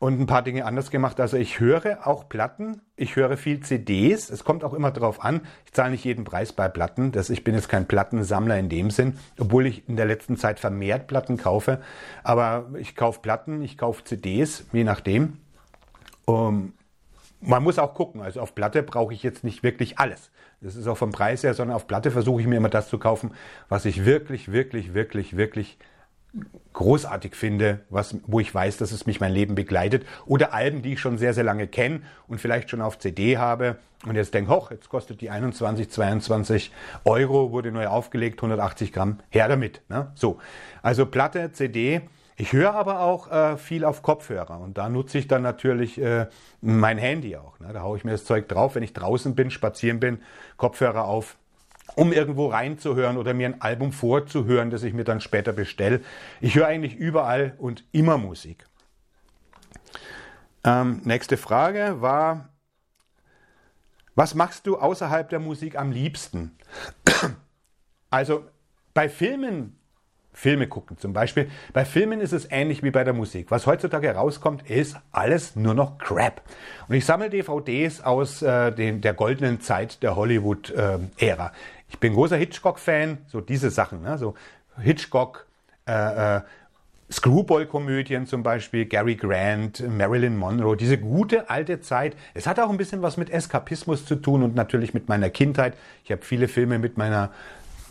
[0.00, 1.20] und ein paar Dinge anders gemacht.
[1.20, 4.30] Also ich höre auch Platten, ich höre viel CDs.
[4.30, 5.42] Es kommt auch immer darauf an.
[5.66, 7.12] Ich zahle nicht jeden Preis bei Platten.
[7.12, 10.58] Das, ich bin jetzt kein Plattensammler in dem Sinn, obwohl ich in der letzten Zeit
[10.58, 11.82] vermehrt Platten kaufe.
[12.24, 15.36] Aber ich kaufe Platten, ich kaufe CDs, je nachdem.
[16.24, 16.72] Um,
[17.42, 18.22] man muss auch gucken.
[18.22, 20.30] Also auf Platte brauche ich jetzt nicht wirklich alles.
[20.62, 22.98] Das ist auch vom Preis her, sondern auf Platte versuche ich mir immer das zu
[22.98, 23.32] kaufen,
[23.68, 25.78] was ich wirklich, wirklich, wirklich, wirklich
[26.72, 30.06] großartig finde, was, wo ich weiß, dass es mich mein Leben begleitet.
[30.26, 33.76] Oder Alben, die ich schon sehr, sehr lange kenne und vielleicht schon auf CD habe
[34.06, 36.72] und jetzt denke, hoch, jetzt kostet die 21, 22
[37.04, 39.82] Euro, wurde neu aufgelegt, 180 Gramm, her damit.
[39.88, 40.10] Ne?
[40.14, 40.38] So,
[40.82, 42.02] also Platte, CD.
[42.36, 46.26] Ich höre aber auch äh, viel auf Kopfhörer und da nutze ich dann natürlich äh,
[46.62, 47.60] mein Handy auch.
[47.60, 47.70] Ne?
[47.74, 50.20] Da haue ich mir das Zeug drauf, wenn ich draußen bin, spazieren bin,
[50.56, 51.36] Kopfhörer auf,
[51.96, 56.00] um irgendwo reinzuhören oder mir ein Album vorzuhören, das ich mir dann später bestelle.
[56.40, 58.66] Ich höre eigentlich überall und immer Musik.
[60.64, 62.50] Ähm, nächste Frage war,
[64.14, 66.56] was machst du außerhalb der Musik am liebsten?
[68.10, 68.44] Also
[68.92, 69.79] bei Filmen
[70.40, 71.50] Filme gucken zum Beispiel.
[71.74, 73.50] Bei Filmen ist es ähnlich wie bei der Musik.
[73.50, 76.40] Was heutzutage rauskommt, ist alles nur noch Crap.
[76.88, 81.46] Und ich sammle DVDs aus äh, den, der goldenen Zeit der Hollywood-Ära.
[81.46, 81.50] Äh,
[81.90, 84.16] ich bin großer Hitchcock-Fan, so diese Sachen, ne?
[84.16, 84.34] so
[84.80, 85.46] Hitchcock,
[85.86, 86.40] äh, äh,
[87.12, 92.16] Screwball-Komödien zum Beispiel, Gary Grant, Marilyn Monroe, diese gute alte Zeit.
[92.32, 95.74] Es hat auch ein bisschen was mit Eskapismus zu tun und natürlich mit meiner Kindheit.
[96.04, 97.30] Ich habe viele Filme mit meiner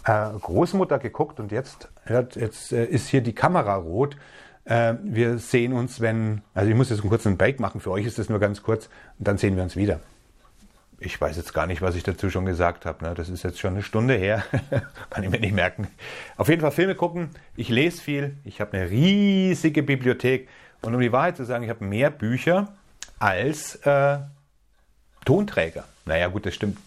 [0.06, 4.18] äh, Großmutter geguckt und jetzt, hört, jetzt äh, ist hier die Kamera rot.
[4.66, 8.06] Äh, wir sehen uns, wenn, also ich muss jetzt einen kurzen Break machen, für euch
[8.06, 10.00] ist das nur ganz kurz und dann sehen wir uns wieder.
[11.02, 13.06] Ich weiß jetzt gar nicht, was ich dazu schon gesagt habe.
[13.06, 13.14] Ne?
[13.14, 14.44] Das ist jetzt schon eine Stunde her.
[15.10, 15.88] Kann ich mir nicht merken.
[16.36, 17.30] Auf jeden Fall Filme gucken.
[17.56, 18.36] Ich lese viel.
[18.44, 20.50] Ich habe eine riesige Bibliothek.
[20.82, 22.74] Und um die Wahrheit zu sagen, ich habe mehr Bücher
[23.18, 24.20] als äh,
[25.24, 25.86] Tonträger.
[26.06, 26.78] Naja, gut, das stimmt.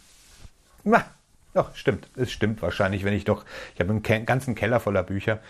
[0.84, 1.04] Na,
[1.54, 2.08] Doch, stimmt.
[2.16, 5.40] Es stimmt wahrscheinlich, wenn ich doch, ich habe einen ganzen Keller voller Bücher.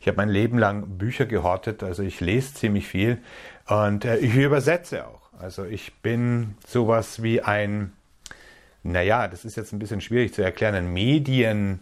[0.00, 3.18] Ich habe mein Leben lang Bücher gehortet, also ich lese ziemlich viel
[3.66, 5.30] und äh, ich übersetze auch.
[5.38, 7.92] Also ich bin sowas wie ein,
[8.82, 11.80] naja, das ist jetzt ein bisschen schwierig zu erklären, ein Medien-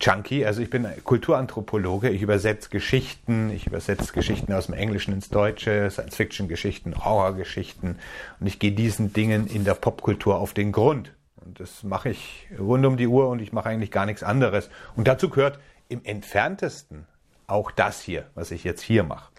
[0.00, 5.28] Junkie, also ich bin Kulturanthropologe, ich übersetze Geschichten, ich übersetze Geschichten aus dem Englischen ins
[5.28, 7.98] Deutsche, Science-Fiction-Geschichten, Horror-Geschichten
[8.38, 11.12] und ich gehe diesen Dingen in der Popkultur auf den Grund.
[11.44, 14.70] Und das mache ich rund um die Uhr und ich mache eigentlich gar nichts anderes.
[14.96, 17.06] Und dazu gehört im entferntesten
[17.46, 19.30] auch das hier, was ich jetzt hier mache.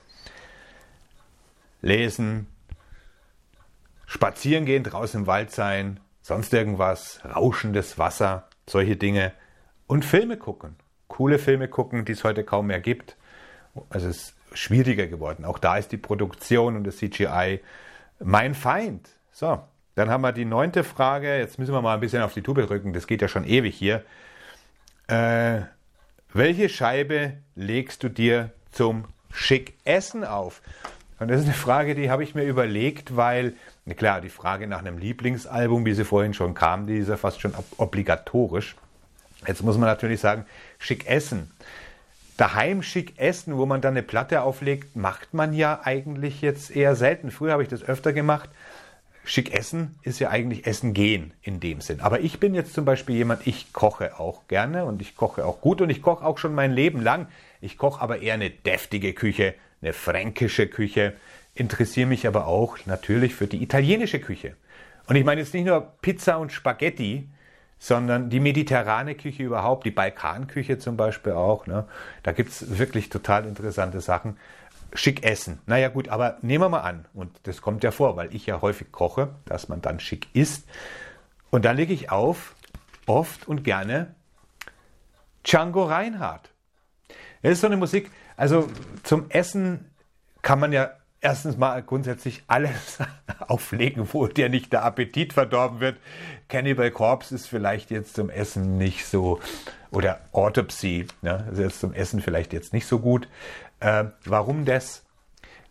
[1.82, 2.48] Lesen,
[4.06, 9.34] spazieren gehen, draußen im Wald sein, sonst irgendwas, rauschendes Wasser, solche Dinge.
[9.88, 10.76] Und Filme gucken.
[11.08, 13.18] Coole Filme gucken, die es heute kaum mehr gibt.
[13.90, 15.46] Also es ist schwieriger geworden.
[15.46, 17.60] Auch da ist die Produktion und das CGI
[18.20, 19.10] mein Feind.
[19.32, 19.64] So,
[19.96, 21.38] dann haben wir die neunte Frage.
[21.38, 22.94] Jetzt müssen wir mal ein bisschen auf die Tube drücken.
[22.94, 24.04] Das geht ja schon ewig hier.
[25.08, 25.62] Äh,
[26.34, 30.62] welche Scheibe legst du dir zum Schick-Essen auf?
[31.20, 33.54] Und das ist eine Frage, die habe ich mir überlegt, weil,
[33.96, 37.40] klar, die Frage nach einem Lieblingsalbum, wie sie vorhin schon kam, die ist ja fast
[37.40, 38.76] schon obligatorisch.
[39.46, 40.46] Jetzt muss man natürlich sagen,
[40.80, 41.52] schick essen.
[42.38, 46.96] Daheim schick essen, wo man dann eine Platte auflegt, macht man ja eigentlich jetzt eher
[46.96, 47.30] selten.
[47.30, 48.50] Früher habe ich das öfter gemacht
[49.24, 52.02] schick essen ist ja eigentlich Essen gehen in dem Sinn.
[52.02, 55.62] Aber ich bin jetzt zum Beispiel jemand, ich koche auch gerne und ich koche auch
[55.62, 57.28] gut und ich koche auch schon mein Leben lang.
[57.62, 61.14] Ich koche aber eher eine deftige Küche, eine fränkische Küche,
[61.56, 64.56] interessiere mich aber auch natürlich für die italienische Küche.
[65.08, 67.30] Und ich meine jetzt nicht nur Pizza und Spaghetti,
[67.80, 71.68] sondern die mediterrane Küche überhaupt, die Balkanküche zum Beispiel auch.
[71.68, 71.86] Ne?
[72.24, 74.38] Da es wirklich total interessante Sachen
[74.94, 75.60] schick essen.
[75.66, 78.62] Naja gut, aber nehmen wir mal an, und das kommt ja vor, weil ich ja
[78.62, 80.68] häufig koche, dass man dann schick isst.
[81.50, 82.56] Und dann lege ich auf,
[83.06, 84.16] oft und gerne,
[85.44, 86.52] Django Reinhardt.
[87.42, 88.68] Das ist so eine Musik, also
[89.04, 89.90] zum Essen
[90.42, 90.92] kann man ja
[91.24, 93.00] erstens mal grundsätzlich alles
[93.48, 95.98] auflegen, wo dir nicht der Appetit verdorben wird.
[96.50, 99.40] Cannibal Corpse ist vielleicht jetzt zum Essen nicht so,
[99.90, 103.28] oder Autopsy, ne, ist jetzt zum Essen vielleicht jetzt nicht so gut.
[103.84, 105.04] Äh, warum das?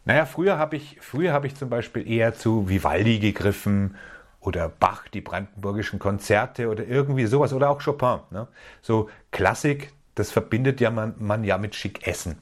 [0.05, 3.96] Naja, früher habe ich, habe ich zum Beispiel eher zu Vivaldi gegriffen
[4.40, 8.18] oder Bach, die brandenburgischen Konzerte oder irgendwie sowas oder auch Chopin.
[8.31, 8.48] Ne?
[8.83, 12.37] So Klassik, das verbindet ja man, man ja mit schick Essen.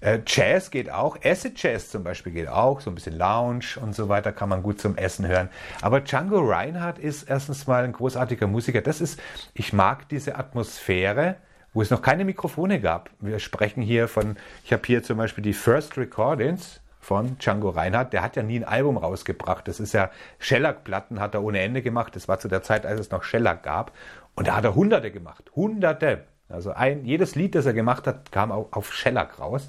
[0.00, 3.96] Äh, Jazz geht auch, Acid Jazz zum Beispiel geht auch, so ein bisschen Lounge und
[3.96, 5.48] so weiter kann man gut zum Essen hören.
[5.80, 8.82] Aber Django Reinhardt ist erstens mal ein großartiger Musiker.
[8.82, 9.18] Das ist,
[9.54, 11.38] ich mag diese Atmosphäre,
[11.74, 13.10] wo es noch keine Mikrofone gab.
[13.20, 18.12] Wir sprechen hier von, ich habe hier zum Beispiel die First Recordings von Django Reinhardt.
[18.12, 19.68] Der hat ja nie ein Album rausgebracht.
[19.68, 22.16] Das ist ja Shellac-Platten hat er ohne Ende gemacht.
[22.16, 23.92] Das war zu der Zeit, als es noch Shellac gab.
[24.34, 25.50] Und da hat er Hunderte gemacht.
[25.54, 26.24] Hunderte.
[26.48, 29.68] Also ein, jedes Lied, das er gemacht hat, kam auf, auf Shellac raus.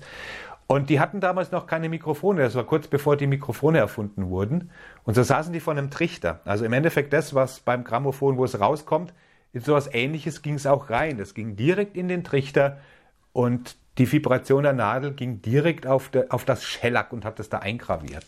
[0.67, 2.41] Und die hatten damals noch keine Mikrofone.
[2.41, 4.69] Das war kurz bevor die Mikrofone erfunden wurden.
[5.03, 6.41] Und so saßen die vor einem Trichter.
[6.45, 9.13] Also im Endeffekt das, was beim Grammophon, wo es rauskommt,
[9.53, 11.17] in sowas ähnliches ging es auch rein.
[11.17, 12.79] Das ging direkt in den Trichter
[13.33, 17.49] und die Vibration der Nadel ging direkt auf, de, auf das Schellack und hat das
[17.49, 18.25] da eingraviert.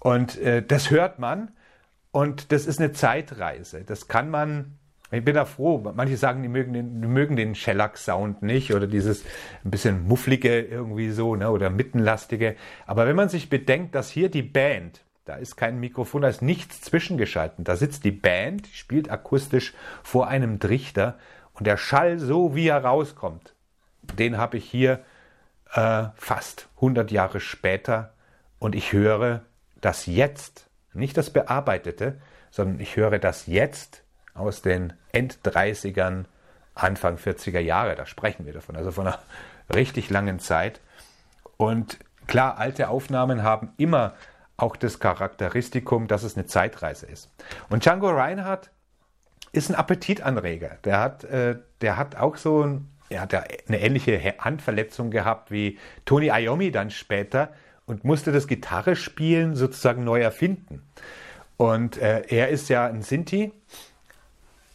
[0.00, 1.50] Und äh, das hört man
[2.12, 3.84] und das ist eine Zeitreise.
[3.84, 4.78] Das kann man,
[5.10, 8.86] ich bin da froh, manche sagen, die mögen den, die mögen den Shellac-Sound nicht oder
[8.86, 9.24] dieses
[9.64, 12.56] ein bisschen mufflige irgendwie so ne, oder mittenlastige.
[12.86, 16.42] Aber wenn man sich bedenkt, dass hier die Band da ist kein Mikrofon, da ist
[16.42, 17.64] nichts zwischengeschalten.
[17.64, 21.18] Da sitzt die Band, spielt akustisch vor einem Trichter
[21.54, 23.54] und der Schall, so wie er rauskommt,
[24.18, 25.00] den habe ich hier
[25.74, 28.12] äh, fast 100 Jahre später
[28.58, 29.42] und ich höre
[29.80, 34.02] das jetzt, nicht das Bearbeitete, sondern ich höre das jetzt
[34.34, 36.24] aus den End-30ern,
[36.74, 39.18] Anfang 40er Jahre, da sprechen wir davon, also von einer
[39.74, 40.80] richtig langen Zeit.
[41.56, 44.14] Und klar, alte Aufnahmen haben immer
[44.62, 47.30] auch das Charakteristikum, dass es eine Zeitreise ist.
[47.68, 48.70] Und Django Reinhardt
[49.52, 50.78] ist ein Appetitanreger.
[50.84, 55.50] Der hat, äh, der hat auch so ein, er hat ja eine ähnliche Handverletzung gehabt
[55.50, 57.52] wie Tony Iommi dann später
[57.86, 60.82] und musste das Gitarrespielen sozusagen neu erfinden.
[61.56, 63.52] Und äh, er ist ja ein Sinti.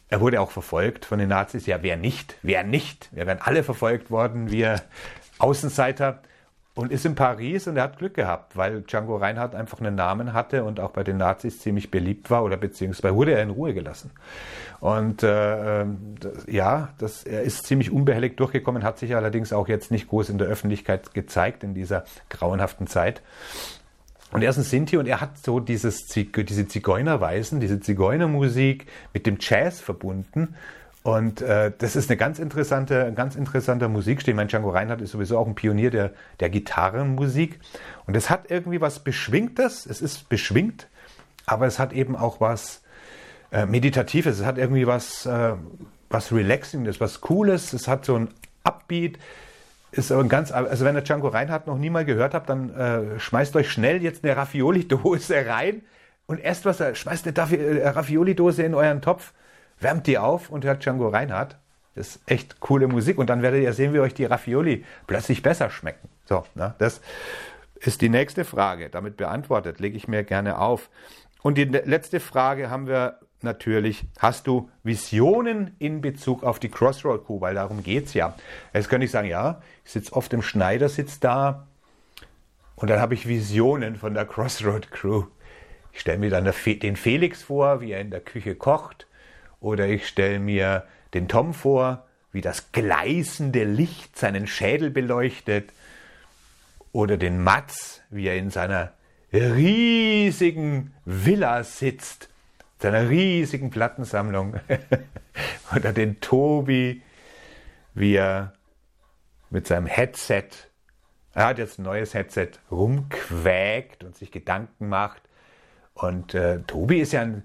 [0.09, 1.65] Er wurde auch verfolgt von den Nazis.
[1.65, 2.37] Ja, wer nicht?
[2.41, 3.09] Wer nicht?
[3.13, 4.81] Wir wären alle verfolgt worden, wir
[5.39, 6.21] Außenseiter
[6.75, 10.33] und ist in Paris und er hat Glück gehabt, weil Django Reinhardt einfach einen Namen
[10.33, 13.73] hatte und auch bei den Nazis ziemlich beliebt war oder beziehungsweise wurde er in Ruhe
[13.73, 14.11] gelassen.
[14.81, 16.15] Und äh, ähm,
[16.47, 20.37] ja, das, er ist ziemlich unbehelligt durchgekommen, hat sich allerdings auch jetzt nicht groß in
[20.37, 23.21] der Öffentlichkeit gezeigt in dieser grauenhaften Zeit.
[24.33, 29.25] Und er ist ein Sinti und er hat so dieses, diese Zigeunerweisen, diese Zigeunermusik mit
[29.27, 30.55] dem Jazz verbunden
[31.05, 34.33] Und äh, das ist eine ganz interessante, ganz interessanter Musikstil.
[34.33, 37.59] Mein Django Reinhardt ist sowieso auch ein Pionier der, der Gitarrenmusik.
[38.07, 39.85] Und es hat irgendwie was Beschwingtes.
[39.85, 40.87] Es ist beschwingt,
[41.45, 42.81] aber es hat eben auch was
[43.51, 44.39] äh, Meditatives.
[44.39, 45.53] Es hat irgendwie was, äh,
[46.09, 47.73] was Relaxinges, was Cooles.
[47.73, 48.29] Es hat so ein
[48.63, 49.19] Upbeat.
[49.91, 53.19] Ist ein ganz, also wenn ihr Django Reinhardt noch nie mal gehört habt, dann äh,
[53.19, 55.83] schmeißt euch schnell jetzt eine Raffioli-Dose rein
[56.25, 59.33] und erst was, schmeißt eine äh, Raffioli-Dose in euren Topf
[59.85, 61.57] wärmt die auf und hört Django Reinhardt.
[61.93, 65.43] Das ist echt coole Musik und dann werdet ihr sehen, wie euch die Ravioli plötzlich
[65.43, 66.09] besser schmecken.
[66.25, 67.01] So, ne, das
[67.75, 68.89] ist die nächste Frage.
[68.89, 70.89] Damit beantwortet, lege ich mir gerne auf.
[71.43, 77.23] Und die letzte Frage haben wir natürlich, hast du Visionen in Bezug auf die Crossroad
[77.23, 77.39] Crew?
[77.39, 78.35] Weil darum geht es ja.
[78.73, 81.67] Jetzt könnte ich sagen, ja, ich sitze oft im Schneidersitz da
[82.75, 85.25] und dann habe ich Visionen von der Crossroad Crew.
[85.93, 89.05] Ich stelle mir dann den Felix vor, wie er in der Küche kocht
[89.65, 90.83] oder ich stelle mir
[91.15, 95.73] den Tom vor, wie das gleißende Licht seinen Schädel beleuchtet.
[96.91, 98.93] Oder den Mats, wie er in seiner
[99.33, 102.29] riesigen Villa sitzt,
[102.77, 104.59] seiner riesigen Plattensammlung.
[105.75, 107.01] Oder den Tobi,
[107.95, 108.53] wie er
[109.49, 110.49] mit seinem Headset,
[111.33, 115.23] er hat jetzt ein neues Headset, rumquäkt und sich Gedanken macht.
[115.95, 117.43] Und äh, Tobi ist ja ein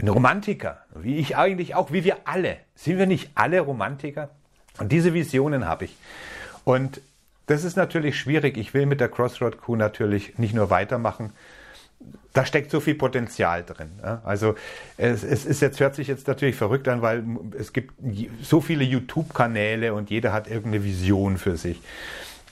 [0.00, 2.58] ein Romantiker, wie ich eigentlich auch, wie wir alle.
[2.74, 4.30] Sind wir nicht alle Romantiker?
[4.78, 5.96] Und diese Visionen habe ich.
[6.64, 7.00] Und
[7.46, 8.56] das ist natürlich schwierig.
[8.56, 11.32] Ich will mit der Crossroad Crew natürlich nicht nur weitermachen.
[12.32, 13.90] Da steckt so viel Potenzial drin.
[14.22, 14.54] Also
[14.96, 17.24] es, es ist jetzt, hört sich jetzt natürlich verrückt an, weil
[17.58, 17.94] es gibt
[18.42, 21.80] so viele YouTube-Kanäle und jeder hat irgendeine Vision für sich.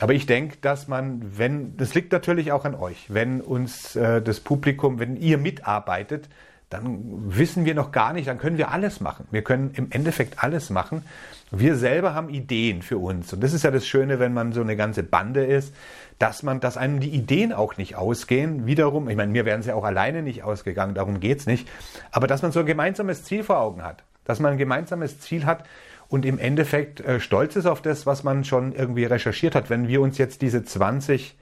[0.00, 4.20] Aber ich denke, dass man, wenn, das liegt natürlich auch an euch, wenn uns äh,
[4.20, 6.28] das Publikum, wenn ihr mitarbeitet,
[6.68, 9.28] dann wissen wir noch gar nicht, dann können wir alles machen.
[9.30, 11.04] Wir können im Endeffekt alles machen.
[11.52, 13.32] Wir selber haben Ideen für uns.
[13.32, 15.72] Und das ist ja das Schöne, wenn man so eine ganze Bande ist,
[16.18, 18.66] dass man, dass einem die Ideen auch nicht ausgehen.
[18.66, 21.68] Wiederum, ich meine, mir wären sie auch alleine nicht ausgegangen, darum geht's nicht.
[22.10, 24.02] Aber dass man so ein gemeinsames Ziel vor Augen hat.
[24.24, 25.64] Dass man ein gemeinsames Ziel hat
[26.08, 29.70] und im Endeffekt äh, stolz ist auf das, was man schon irgendwie recherchiert hat.
[29.70, 31.36] Wenn wir uns jetzt diese 20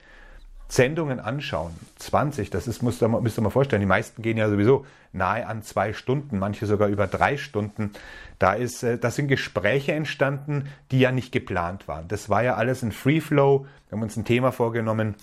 [0.75, 4.49] Sendungen anschauen, 20, das ist, müsst ihr, müsst ihr mal vorstellen, die meisten gehen ja
[4.49, 7.93] sowieso nahe an zwei Stunden, manche sogar über drei Stunden.
[8.41, 12.09] Da ist, äh, das sind Gespräche entstanden, die ja nicht geplant waren.
[12.09, 13.67] Das war ja alles ein Free Flow.
[13.89, 15.15] Wir haben uns ein Thema vorgenommen.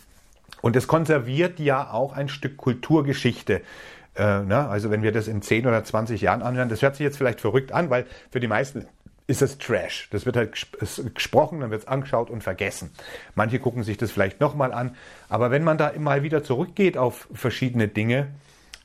[0.61, 3.61] Und es konserviert ja auch ein Stück Kulturgeschichte.
[4.15, 4.69] Äh, ne?
[4.69, 7.41] Also wenn wir das in 10 oder 20 Jahren anhören, das hört sich jetzt vielleicht
[7.41, 8.85] verrückt an, weil für die meisten
[9.31, 10.09] ist es Trash.
[10.11, 10.67] Das wird halt
[11.15, 12.91] gesprochen, dann wird es angeschaut und vergessen.
[13.33, 14.95] Manche gucken sich das vielleicht nochmal an.
[15.29, 18.27] Aber wenn man da mal wieder zurückgeht auf verschiedene Dinge,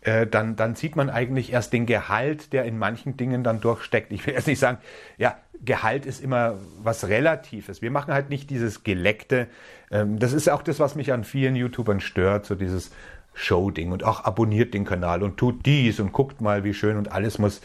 [0.03, 4.13] äh, dann, dann sieht man eigentlich erst den Gehalt, der in manchen Dingen dann durchsteckt.
[4.13, 4.79] Ich will jetzt nicht sagen,
[5.19, 7.83] ja, Gehalt ist immer was Relatives.
[7.83, 9.49] Wir machen halt nicht dieses Geleckte.
[9.91, 12.93] Ähm, das ist auch das, was mich an vielen YouTubern stört, so dieses
[13.37, 17.13] Show-Ding und auch abonniert den Kanal und tut dies und guckt mal, wie schön und
[17.13, 17.61] alles muss,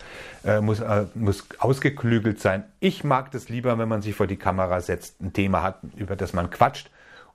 [0.46, 2.66] äh, muss, äh, muss ausgeklügelt sein.
[2.80, 6.16] Ich mag das lieber, wenn man sich vor die Kamera setzt, ein Thema hat, über
[6.16, 6.92] das man quatscht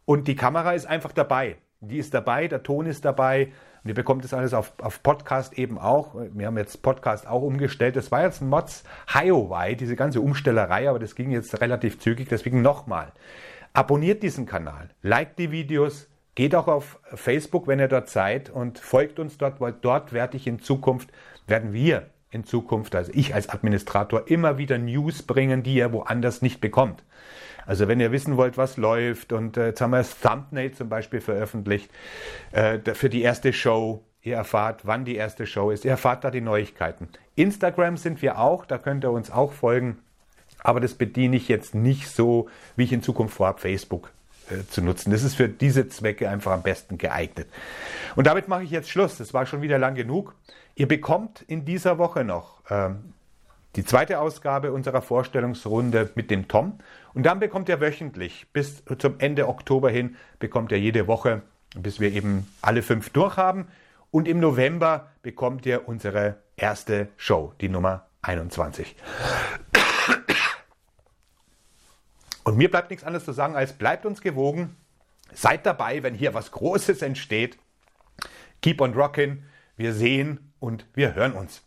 [0.06, 1.56] und die Kamera ist einfach dabei.
[1.80, 3.52] Die ist dabei, der Ton ist dabei.
[3.82, 6.14] Und ihr bekommt das alles auf, auf Podcast eben auch.
[6.32, 7.96] Wir haben jetzt Podcast auch umgestellt.
[7.96, 12.28] Das war jetzt ein Mods Highway, diese ganze Umstellerei, aber das ging jetzt relativ zügig.
[12.28, 13.12] Deswegen nochmal.
[13.72, 18.78] Abonniert diesen Kanal, liked die Videos, Geht auch auf Facebook, wenn ihr dort seid und
[18.78, 21.08] folgt uns dort, weil dort werde ich in Zukunft,
[21.46, 26.42] werden wir in Zukunft, also ich als Administrator, immer wieder News bringen, die ihr woanders
[26.42, 27.02] nicht bekommt.
[27.64, 30.90] Also wenn ihr wissen wollt, was läuft und äh, jetzt haben wir das Thumbnail zum
[30.90, 31.90] Beispiel veröffentlicht
[32.52, 34.04] äh, für die erste Show.
[34.20, 35.86] Ihr erfahrt, wann die erste Show ist.
[35.86, 37.08] Ihr erfahrt da die Neuigkeiten.
[37.34, 40.00] Instagram sind wir auch, da könnt ihr uns auch folgen.
[40.62, 44.12] Aber das bediene ich jetzt nicht so, wie ich in Zukunft vorhabe, Facebook
[44.70, 45.10] zu nutzen.
[45.10, 47.48] Das ist für diese Zwecke einfach am besten geeignet.
[48.14, 49.18] Und damit mache ich jetzt Schluss.
[49.18, 50.34] Das war schon wieder lang genug.
[50.74, 53.14] Ihr bekommt in dieser Woche noch ähm,
[53.76, 56.78] die zweite Ausgabe unserer Vorstellungsrunde mit dem Tom.
[57.14, 61.42] Und dann bekommt ihr wöchentlich bis zum Ende Oktober hin, bekommt ihr jede Woche,
[61.74, 63.68] bis wir eben alle fünf durchhaben.
[64.10, 68.96] Und im November bekommt ihr unsere erste Show, die Nummer 21.
[72.46, 74.76] Und mir bleibt nichts anderes zu sagen, als bleibt uns gewogen.
[75.32, 77.58] Seid dabei, wenn hier was Großes entsteht.
[78.62, 79.38] Keep on rockin'.
[79.76, 81.65] Wir sehen und wir hören uns.